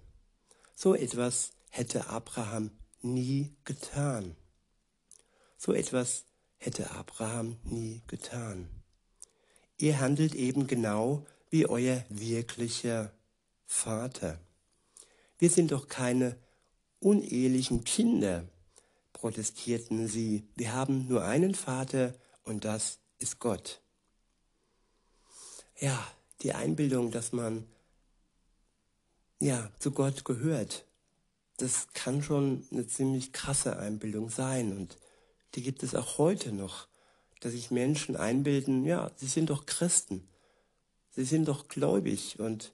So 0.80 0.94
etwas 0.94 1.50
hätte 1.70 2.06
Abraham 2.06 2.70
nie 3.02 3.52
getan. 3.64 4.36
So 5.56 5.72
etwas 5.72 6.24
hätte 6.56 6.92
Abraham 6.92 7.56
nie 7.64 8.00
getan. 8.06 8.68
Ihr 9.76 9.98
handelt 9.98 10.36
eben 10.36 10.68
genau 10.68 11.26
wie 11.50 11.66
euer 11.66 12.04
wirklicher 12.10 13.12
Vater. 13.66 14.38
Wir 15.40 15.50
sind 15.50 15.72
doch 15.72 15.88
keine 15.88 16.36
unehelichen 17.00 17.82
Kinder, 17.82 18.44
protestierten 19.12 20.06
sie. 20.06 20.46
Wir 20.54 20.74
haben 20.74 21.08
nur 21.08 21.24
einen 21.24 21.56
Vater 21.56 22.14
und 22.44 22.64
das 22.64 23.00
ist 23.18 23.40
Gott. 23.40 23.80
Ja, 25.80 26.06
die 26.42 26.52
Einbildung, 26.52 27.10
dass 27.10 27.32
man 27.32 27.66
ja 29.40 29.70
zu 29.78 29.90
Gott 29.92 30.24
gehört, 30.24 30.84
das 31.58 31.88
kann 31.92 32.22
schon 32.22 32.66
eine 32.70 32.86
ziemlich 32.86 33.32
krasse 33.32 33.78
Einbildung 33.78 34.30
sein 34.30 34.76
und 34.76 34.96
die 35.54 35.62
gibt 35.62 35.82
es 35.82 35.94
auch 35.94 36.18
heute 36.18 36.52
noch, 36.52 36.88
dass 37.40 37.52
sich 37.52 37.70
Menschen 37.70 38.16
einbilden, 38.16 38.84
ja, 38.84 39.10
sie 39.16 39.26
sind 39.26 39.50
doch 39.50 39.66
Christen, 39.66 40.26
sie 41.10 41.24
sind 41.24 41.46
doch 41.48 41.68
gläubig 41.68 42.38
und 42.38 42.72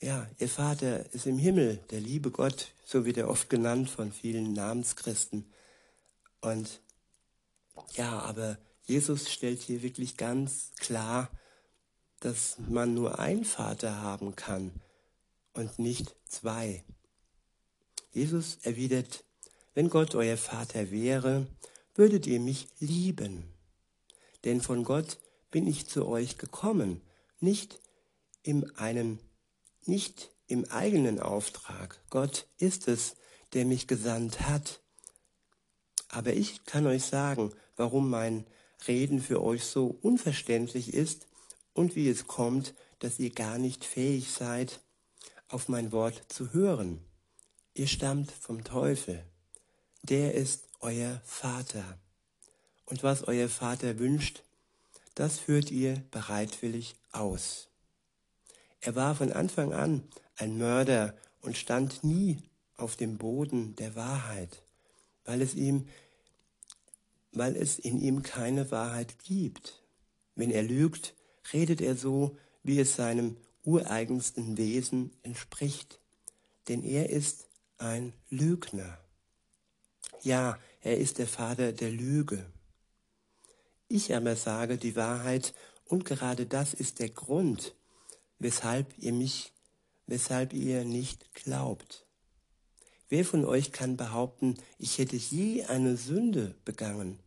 ja, 0.00 0.28
ihr 0.38 0.48
Vater 0.48 1.12
ist 1.12 1.26
im 1.26 1.38
Himmel, 1.38 1.80
der 1.90 2.00
liebe 2.00 2.30
Gott, 2.30 2.68
so 2.84 3.04
wird 3.04 3.16
er 3.16 3.28
oft 3.28 3.50
genannt 3.50 3.90
von 3.90 4.12
vielen 4.12 4.52
Namenschristen. 4.52 5.44
Und 6.40 6.80
ja, 7.94 8.20
aber 8.20 8.58
Jesus 8.84 9.28
stellt 9.28 9.60
hier 9.60 9.82
wirklich 9.82 10.16
ganz 10.16 10.70
klar, 10.78 11.28
dass 12.20 12.58
man 12.68 12.94
nur 12.94 13.18
einen 13.18 13.44
Vater 13.44 14.00
haben 14.00 14.36
kann 14.36 14.70
und 15.58 15.78
nicht 15.78 16.14
zwei. 16.24 16.84
Jesus 18.12 18.58
erwidert, 18.62 19.24
wenn 19.74 19.90
Gott 19.90 20.14
euer 20.14 20.36
Vater 20.36 20.90
wäre, 20.90 21.46
würdet 21.94 22.26
ihr 22.26 22.40
mich 22.40 22.68
lieben. 22.78 23.52
Denn 24.44 24.60
von 24.60 24.84
Gott 24.84 25.18
bin 25.50 25.66
ich 25.66 25.88
zu 25.88 26.06
euch 26.06 26.38
gekommen, 26.38 27.02
nicht 27.40 27.80
in 28.42 28.70
einem, 28.76 29.18
nicht 29.84 30.30
im 30.46 30.64
eigenen 30.66 31.20
Auftrag. 31.20 32.00
Gott 32.08 32.46
ist 32.58 32.86
es, 32.86 33.16
der 33.52 33.64
mich 33.64 33.88
gesandt 33.88 34.42
hat. 34.42 34.80
Aber 36.08 36.34
ich 36.34 36.64
kann 36.66 36.86
euch 36.86 37.04
sagen, 37.04 37.52
warum 37.76 38.08
mein 38.08 38.46
Reden 38.86 39.20
für 39.20 39.42
euch 39.42 39.64
so 39.64 39.98
unverständlich 40.02 40.94
ist 40.94 41.26
und 41.74 41.96
wie 41.96 42.08
es 42.08 42.26
kommt, 42.28 42.74
dass 43.00 43.18
ihr 43.18 43.30
gar 43.30 43.58
nicht 43.58 43.84
fähig 43.84 44.30
seid, 44.30 44.80
auf 45.48 45.68
mein 45.68 45.92
Wort 45.92 46.24
zu 46.28 46.52
hören. 46.52 47.00
Ihr 47.74 47.86
stammt 47.86 48.30
vom 48.30 48.64
Teufel. 48.64 49.24
Der 50.02 50.34
ist 50.34 50.68
euer 50.80 51.20
Vater. 51.24 51.98
Und 52.86 53.02
was 53.02 53.26
euer 53.26 53.48
Vater 53.48 53.98
wünscht, 53.98 54.42
das 55.14 55.38
führt 55.38 55.70
ihr 55.70 56.02
bereitwillig 56.10 56.96
aus. 57.12 57.68
Er 58.80 58.94
war 58.94 59.14
von 59.14 59.32
Anfang 59.32 59.72
an 59.72 60.04
ein 60.36 60.56
Mörder 60.58 61.14
und 61.40 61.56
stand 61.56 62.04
nie 62.04 62.38
auf 62.76 62.96
dem 62.96 63.18
Boden 63.18 63.74
der 63.76 63.96
Wahrheit, 63.96 64.62
weil 65.24 65.42
es 65.42 65.54
ihm 65.54 65.88
weil 67.32 67.56
es 67.56 67.78
in 67.78 68.00
ihm 68.00 68.22
keine 68.22 68.70
Wahrheit 68.70 69.18
gibt. 69.24 69.82
Wenn 70.34 70.50
er 70.50 70.62
lügt, 70.62 71.14
redet 71.52 71.80
er 71.80 71.96
so, 71.96 72.36
wie 72.62 72.80
es 72.80 72.96
seinem 72.96 73.36
ureigensten 73.68 74.56
Wesen 74.56 75.12
entspricht, 75.22 76.00
denn 76.68 76.82
er 76.82 77.10
ist 77.10 77.46
ein 77.76 78.14
Lügner. 78.30 78.98
Ja, 80.22 80.58
er 80.80 80.96
ist 80.96 81.18
der 81.18 81.28
Vater 81.28 81.72
der 81.72 81.90
Lüge. 81.90 82.50
Ich 83.86 84.14
aber 84.16 84.36
sage 84.36 84.78
die 84.78 84.96
Wahrheit 84.96 85.52
und 85.84 86.06
gerade 86.06 86.46
das 86.46 86.72
ist 86.72 86.98
der 86.98 87.10
Grund, 87.10 87.74
weshalb 88.38 88.96
ihr 88.96 89.12
mich, 89.12 89.52
weshalb 90.06 90.54
ihr 90.54 90.86
nicht 90.86 91.34
glaubt. 91.34 92.06
Wer 93.10 93.26
von 93.26 93.44
euch 93.44 93.70
kann 93.70 93.98
behaupten, 93.98 94.54
ich 94.78 94.96
hätte 94.96 95.16
je 95.16 95.64
eine 95.64 95.98
Sünde 95.98 96.54
begangen? 96.64 97.18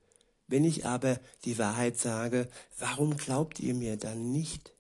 Wenn 0.47 0.65
ich 0.65 0.88
aber 0.88 1.19
die 1.45 1.60
Wahrheit 1.60 1.99
sage, 1.99 2.49
warum 2.80 3.15
glaubt 3.15 3.60
ihr 3.60 3.75
mir 3.75 3.97
dann 3.97 4.32
nicht? 4.32 4.73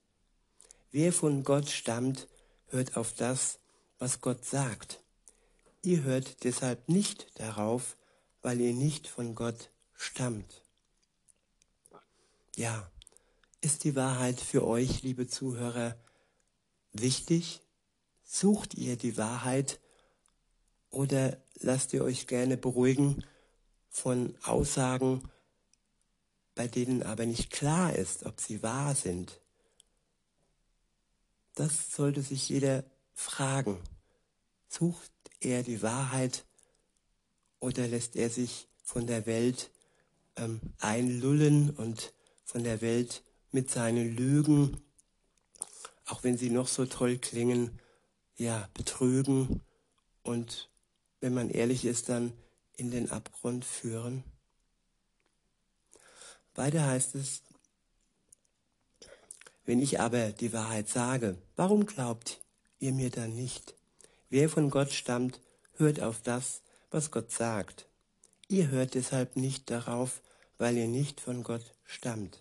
Wer 0.93 1.13
von 1.13 1.45
Gott 1.45 1.69
stammt, 1.69 2.27
hört 2.67 2.97
auf 2.97 3.13
das, 3.13 3.59
was 3.97 4.19
Gott 4.19 4.43
sagt. 4.43 5.01
Ihr 5.83 6.03
hört 6.03 6.43
deshalb 6.43 6.89
nicht 6.89 7.39
darauf, 7.39 7.95
weil 8.41 8.59
ihr 8.59 8.73
nicht 8.73 9.07
von 9.07 9.33
Gott 9.33 9.71
stammt. 9.95 10.63
Ja, 12.57 12.91
ist 13.61 13.85
die 13.85 13.95
Wahrheit 13.95 14.41
für 14.41 14.67
euch, 14.67 15.01
liebe 15.01 15.27
Zuhörer, 15.27 15.95
wichtig? 16.91 17.61
Sucht 18.23 18.73
ihr 18.73 18.97
die 18.97 19.17
Wahrheit 19.17 19.79
oder 20.89 21.37
lasst 21.55 21.93
ihr 21.93 22.03
euch 22.03 22.27
gerne 22.27 22.57
beruhigen 22.57 23.23
von 23.89 24.35
Aussagen, 24.43 25.29
bei 26.53 26.67
denen 26.67 27.01
aber 27.01 27.25
nicht 27.25 27.49
klar 27.49 27.95
ist, 27.95 28.25
ob 28.25 28.41
sie 28.41 28.61
wahr 28.61 28.93
sind? 28.93 29.40
Das 31.61 31.91
sollte 31.95 32.23
sich 32.23 32.49
jeder 32.49 32.83
fragen. 33.13 33.77
Sucht 34.67 35.11
er 35.41 35.61
die 35.61 35.83
Wahrheit 35.83 36.43
oder 37.59 37.87
lässt 37.87 38.15
er 38.15 38.31
sich 38.31 38.67
von 38.83 39.05
der 39.05 39.27
Welt 39.27 39.69
ähm, 40.37 40.59
einlullen 40.79 41.69
und 41.69 42.15
von 42.45 42.63
der 42.63 42.81
Welt 42.81 43.21
mit 43.51 43.69
seinen 43.69 44.17
Lügen, 44.17 44.81
auch 46.07 46.23
wenn 46.23 46.35
sie 46.35 46.49
noch 46.49 46.67
so 46.67 46.87
toll 46.87 47.19
klingen, 47.19 47.79
ja, 48.37 48.67
betrügen 48.73 49.61
und, 50.23 50.67
wenn 51.19 51.35
man 51.35 51.51
ehrlich 51.51 51.85
ist, 51.85 52.09
dann 52.09 52.33
in 52.75 52.89
den 52.89 53.11
Abgrund 53.11 53.65
führen. 53.65 54.23
Weiter 56.55 56.87
heißt 56.87 57.13
es, 57.13 57.43
wenn 59.65 59.81
ich 59.81 59.99
aber 59.99 60.31
die 60.31 60.53
Wahrheit 60.53 60.89
sage, 60.89 61.37
warum 61.55 61.85
glaubt 61.85 62.41
ihr 62.79 62.93
mir 62.93 63.09
dann 63.09 63.35
nicht? 63.35 63.75
Wer 64.29 64.49
von 64.49 64.69
Gott 64.69 64.91
stammt, 64.91 65.39
hört 65.75 66.01
auf 66.01 66.21
das, 66.21 66.61
was 66.89 67.11
Gott 67.11 67.31
sagt. 67.31 67.87
Ihr 68.47 68.69
hört 68.69 68.95
deshalb 68.95 69.35
nicht 69.35 69.69
darauf, 69.69 70.21
weil 70.57 70.77
ihr 70.77 70.87
nicht 70.87 71.21
von 71.21 71.43
Gott 71.43 71.73
stammt. 71.85 72.39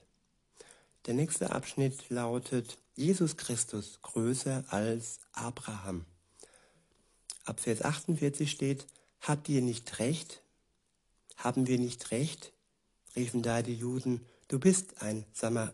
Der 1.07 1.15
nächste 1.15 1.53
Abschnitt 1.53 2.11
lautet 2.11 2.79
Jesus 2.95 3.37
Christus 3.37 3.99
größer 4.03 4.65
als 4.69 5.21
Abraham. 5.33 6.05
Ab 7.45 7.61
Vers 7.61 7.83
48 7.83 8.51
steht, 8.51 8.87
habt 9.21 9.49
ihr 9.49 9.63
nicht 9.63 9.99
recht? 9.99 10.43
Haben 11.37 11.67
wir 11.67 11.79
nicht 11.79 12.11
recht? 12.11 12.53
riefen 13.17 13.43
da 13.43 13.63
die 13.63 13.75
Juden, 13.75 14.25
du 14.49 14.59
bist 14.59 15.03
ein 15.03 15.25
Samar 15.33 15.73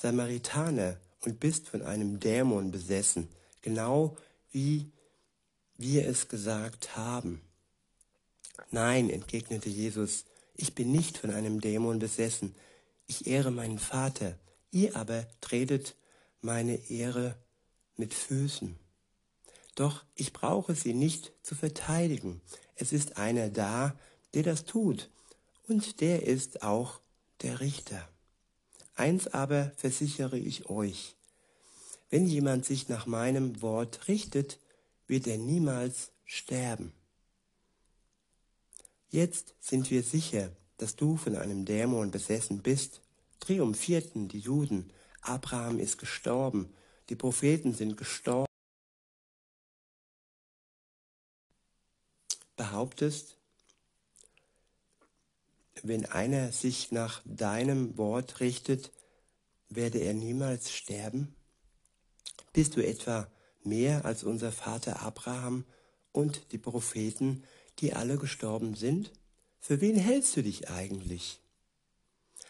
Samaritaner 0.00 0.96
und 1.24 1.40
bist 1.40 1.68
von 1.68 1.82
einem 1.82 2.20
Dämon 2.20 2.70
besessen, 2.70 3.28
genau 3.62 4.16
wie 4.52 4.92
wir 5.76 6.06
es 6.06 6.28
gesagt 6.28 6.96
haben. 6.96 7.40
Nein, 8.70 9.10
entgegnete 9.10 9.68
Jesus, 9.68 10.24
ich 10.54 10.74
bin 10.76 10.92
nicht 10.92 11.18
von 11.18 11.30
einem 11.32 11.60
Dämon 11.60 11.98
besessen, 11.98 12.54
ich 13.08 13.26
ehre 13.26 13.50
meinen 13.50 13.80
Vater, 13.80 14.38
ihr 14.70 14.94
aber 14.94 15.26
tretet 15.40 15.96
meine 16.42 16.76
Ehre 16.90 17.36
mit 17.96 18.14
Füßen. 18.14 18.76
Doch 19.74 20.04
ich 20.14 20.32
brauche 20.32 20.76
sie 20.76 20.94
nicht 20.94 21.32
zu 21.42 21.56
verteidigen. 21.56 22.40
Es 22.76 22.92
ist 22.92 23.16
einer 23.16 23.48
da, 23.48 23.98
der 24.34 24.44
das 24.44 24.64
tut, 24.64 25.10
und 25.66 26.00
der 26.00 26.24
ist 26.24 26.62
auch 26.62 27.00
der 27.42 27.60
Richter. 27.60 28.08
Eins 28.98 29.28
aber 29.28 29.70
versichere 29.76 30.36
ich 30.36 30.68
euch, 30.68 31.14
wenn 32.10 32.26
jemand 32.26 32.64
sich 32.64 32.88
nach 32.88 33.06
meinem 33.06 33.62
Wort 33.62 34.08
richtet, 34.08 34.58
wird 35.06 35.28
er 35.28 35.38
niemals 35.38 36.10
sterben. 36.24 36.92
Jetzt 39.08 39.54
sind 39.60 39.92
wir 39.92 40.02
sicher, 40.02 40.50
dass 40.78 40.96
du 40.96 41.16
von 41.16 41.36
einem 41.36 41.64
Dämon 41.64 42.10
besessen 42.10 42.60
bist, 42.60 43.00
triumphierten 43.38 44.26
die 44.26 44.40
Juden. 44.40 44.92
Abraham 45.20 45.78
ist 45.78 45.98
gestorben, 45.98 46.74
die 47.08 47.14
Propheten 47.14 47.74
sind 47.74 47.96
gestorben. 47.96 48.52
Behauptest, 52.56 53.37
wenn 55.82 56.06
einer 56.06 56.52
sich 56.52 56.92
nach 56.92 57.22
deinem 57.24 57.96
Wort 57.98 58.40
richtet, 58.40 58.92
werde 59.68 59.98
er 59.98 60.14
niemals 60.14 60.72
sterben? 60.72 61.34
Bist 62.52 62.76
du 62.76 62.84
etwa 62.84 63.30
mehr 63.62 64.04
als 64.04 64.24
unser 64.24 64.52
Vater 64.52 65.02
Abraham 65.02 65.64
und 66.12 66.52
die 66.52 66.58
Propheten, 66.58 67.44
die 67.78 67.92
alle 67.92 68.16
gestorben 68.16 68.74
sind? 68.74 69.12
Für 69.60 69.80
wen 69.80 69.96
hältst 69.96 70.36
du 70.36 70.42
dich 70.42 70.70
eigentlich? 70.70 71.40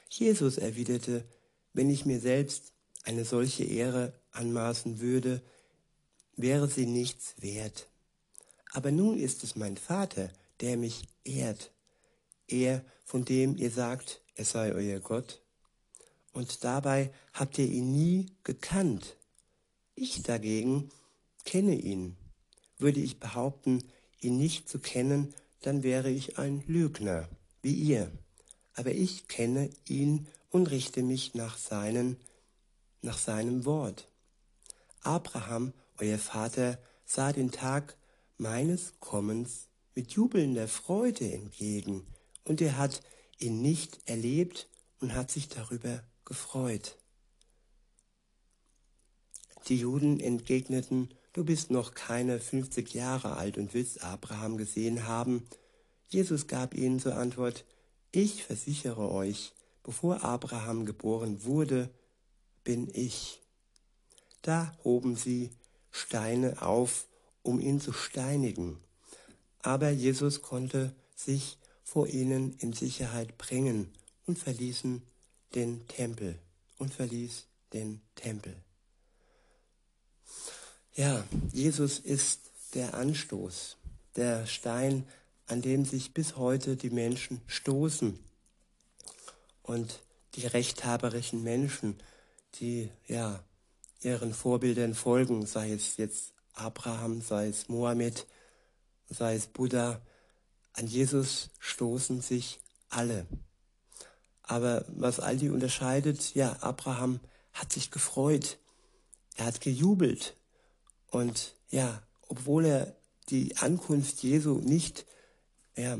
Jesus 0.08 0.56
erwiderte, 0.58 1.24
wenn 1.72 1.90
ich 1.90 2.06
mir 2.06 2.20
selbst 2.20 2.72
eine 3.04 3.24
solche 3.24 3.64
Ehre 3.64 4.12
anmaßen 4.30 5.00
würde, 5.00 5.42
wäre 6.36 6.68
sie 6.68 6.86
nichts 6.86 7.34
wert. 7.38 7.88
Aber 8.72 8.92
nun 8.92 9.18
ist 9.18 9.44
es 9.44 9.56
mein 9.56 9.76
Vater, 9.76 10.30
der 10.60 10.76
mich 10.76 11.08
ehrt, 11.24 11.72
er, 12.48 12.84
von 13.04 13.24
dem 13.24 13.56
ihr 13.56 13.70
sagt, 13.70 14.22
er 14.34 14.44
sei 14.44 14.72
euer 14.72 15.00
Gott. 15.00 15.42
Und 16.32 16.64
dabei 16.64 17.12
habt 17.32 17.58
ihr 17.58 17.66
ihn 17.66 17.92
nie 17.92 18.26
gekannt. 18.44 19.16
Ich 19.94 20.22
dagegen 20.22 20.90
kenne 21.44 21.74
ihn. 21.74 22.16
Würde 22.78 23.00
ich 23.00 23.18
behaupten, 23.18 23.82
ihn 24.20 24.36
nicht 24.36 24.68
zu 24.68 24.78
kennen, 24.78 25.34
dann 25.62 25.82
wäre 25.82 26.10
ich 26.10 26.38
ein 26.38 26.62
Lügner, 26.66 27.28
wie 27.62 27.74
ihr. 27.74 28.12
Aber 28.74 28.92
ich 28.92 29.26
kenne 29.26 29.70
ihn 29.86 30.28
und 30.50 30.70
richte 30.70 31.02
mich 31.02 31.34
nach, 31.34 31.58
seinen, 31.58 32.16
nach 33.02 33.18
seinem 33.18 33.64
Wort. 33.64 34.08
Abraham, 35.00 35.72
euer 35.98 36.18
Vater, 36.18 36.78
sah 37.04 37.32
den 37.32 37.50
Tag 37.50 37.96
meines 38.36 38.94
Kommens 39.00 39.68
mit 39.94 40.12
jubelnder 40.12 40.68
Freude 40.68 41.32
entgegen, 41.32 42.06
und 42.44 42.60
er 42.60 42.76
hat 42.76 43.02
ihn 43.38 43.62
nicht 43.62 43.98
erlebt 44.06 44.68
und 45.00 45.14
hat 45.14 45.30
sich 45.30 45.48
darüber 45.48 46.02
gefreut. 46.24 46.96
Die 49.68 49.76
Juden 49.76 50.20
entgegneten, 50.20 51.10
du 51.32 51.44
bist 51.44 51.70
noch 51.70 51.94
keine 51.94 52.40
50 52.40 52.94
Jahre 52.94 53.36
alt 53.36 53.58
und 53.58 53.74
willst 53.74 54.02
Abraham 54.02 54.56
gesehen 54.56 55.06
haben. 55.06 55.46
Jesus 56.08 56.46
gab 56.46 56.74
ihnen 56.74 57.00
zur 57.00 57.16
Antwort, 57.16 57.64
ich 58.10 58.44
versichere 58.44 59.10
euch, 59.10 59.52
bevor 59.82 60.24
Abraham 60.24 60.86
geboren 60.86 61.44
wurde, 61.44 61.90
bin 62.64 62.88
ich. 62.92 63.42
Da 64.42 64.74
hoben 64.84 65.16
sie 65.16 65.50
Steine 65.90 66.62
auf, 66.62 67.06
um 67.42 67.60
ihn 67.60 67.80
zu 67.80 67.92
steinigen. 67.92 68.78
Aber 69.60 69.90
Jesus 69.90 70.42
konnte 70.42 70.94
sich 71.14 71.58
vor 71.88 72.06
ihnen 72.06 72.52
in 72.58 72.74
Sicherheit 72.74 73.38
bringen 73.38 73.90
und 74.26 74.38
verließen 74.38 75.00
den 75.54 75.88
Tempel 75.88 76.38
und 76.76 76.92
verließ 76.92 77.46
den 77.72 78.02
Tempel. 78.14 78.54
Ja, 80.94 81.24
Jesus 81.50 81.98
ist 81.98 82.50
der 82.74 82.92
Anstoß, 82.92 83.78
der 84.16 84.44
Stein, 84.44 85.06
an 85.46 85.62
dem 85.62 85.86
sich 85.86 86.12
bis 86.12 86.36
heute 86.36 86.76
die 86.76 86.90
Menschen 86.90 87.40
stoßen 87.46 88.18
und 89.62 90.02
die 90.34 90.46
rechthaberischen 90.46 91.42
Menschen, 91.42 91.96
die 92.56 92.90
ja 93.06 93.42
ihren 94.02 94.34
Vorbildern 94.34 94.92
folgen, 94.92 95.46
sei 95.46 95.72
es 95.72 95.96
jetzt 95.96 96.34
Abraham, 96.52 97.22
sei 97.22 97.48
es 97.48 97.70
Mohammed, 97.70 98.26
sei 99.08 99.36
es 99.36 99.46
Buddha, 99.46 100.02
an 100.78 100.86
Jesus 100.86 101.50
stoßen 101.58 102.20
sich 102.20 102.60
alle. 102.88 103.26
Aber 104.42 104.84
was 104.88 105.18
all 105.18 105.36
die 105.36 105.50
unterscheidet, 105.50 106.34
ja, 106.34 106.56
Abraham 106.60 107.20
hat 107.52 107.72
sich 107.72 107.90
gefreut, 107.90 108.58
er 109.34 109.46
hat 109.46 109.60
gejubelt, 109.60 110.36
und 111.10 111.54
ja, 111.70 112.02
obwohl 112.28 112.64
er 112.64 112.96
die 113.28 113.56
Ankunft 113.56 114.22
Jesu 114.22 114.54
nicht 114.54 115.04
ja, 115.76 115.98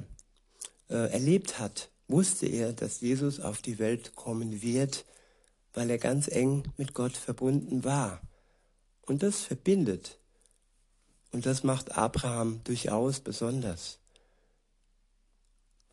äh, 0.88 1.10
erlebt 1.12 1.58
hat, 1.58 1.90
wusste 2.06 2.46
er, 2.46 2.72
dass 2.72 3.00
Jesus 3.00 3.40
auf 3.40 3.60
die 3.60 3.78
Welt 3.78 4.14
kommen 4.14 4.62
wird, 4.62 5.04
weil 5.74 5.90
er 5.90 5.98
ganz 5.98 6.28
eng 6.28 6.72
mit 6.76 6.94
Gott 6.94 7.16
verbunden 7.16 7.84
war. 7.84 8.20
Und 9.02 9.22
das 9.22 9.40
verbindet. 9.40 10.18
Und 11.32 11.46
das 11.46 11.64
macht 11.64 11.96
Abraham 11.96 12.62
durchaus 12.64 13.20
besonders. 13.20 13.98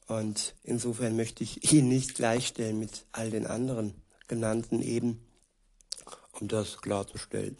Und 0.08 0.56
insofern 0.64 1.16
möchte 1.16 1.44
ich 1.44 1.74
ihn 1.74 1.88
nicht 1.88 2.16
gleichstellen 2.16 2.80
mit 2.80 3.06
all 3.12 3.32
den 3.32 3.48
anderen 3.48 3.94
genannten 4.28 4.82
eben, 4.82 5.20
um 6.40 6.48
das 6.48 6.78
klarzustellen. 6.82 7.58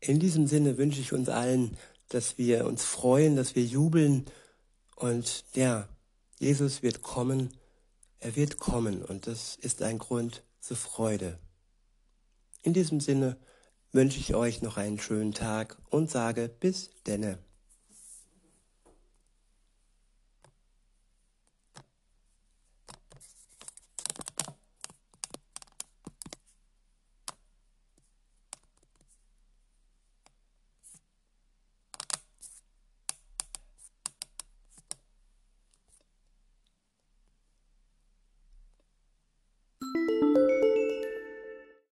In 0.00 0.20
diesem 0.20 0.46
Sinne 0.46 0.78
wünsche 0.78 1.00
ich 1.00 1.12
uns 1.12 1.28
allen, 1.28 1.76
dass 2.08 2.38
wir 2.38 2.66
uns 2.66 2.84
freuen, 2.84 3.36
dass 3.36 3.54
wir 3.54 3.64
jubeln 3.64 4.26
und 4.94 5.44
ja, 5.54 5.88
Jesus 6.38 6.82
wird 6.82 7.02
kommen, 7.02 7.52
er 8.18 8.36
wird 8.36 8.58
kommen 8.58 9.02
und 9.02 9.26
das 9.26 9.56
ist 9.56 9.82
ein 9.82 9.98
Grund 9.98 10.42
zur 10.60 10.76
Freude. 10.76 11.38
In 12.62 12.72
diesem 12.72 13.00
Sinne 13.00 13.36
wünsche 13.92 14.18
ich 14.18 14.34
euch 14.34 14.62
noch 14.62 14.76
einen 14.76 14.98
schönen 14.98 15.32
Tag 15.32 15.78
und 15.90 16.10
sage 16.10 16.48
bis 16.48 16.90
denne. 17.06 17.38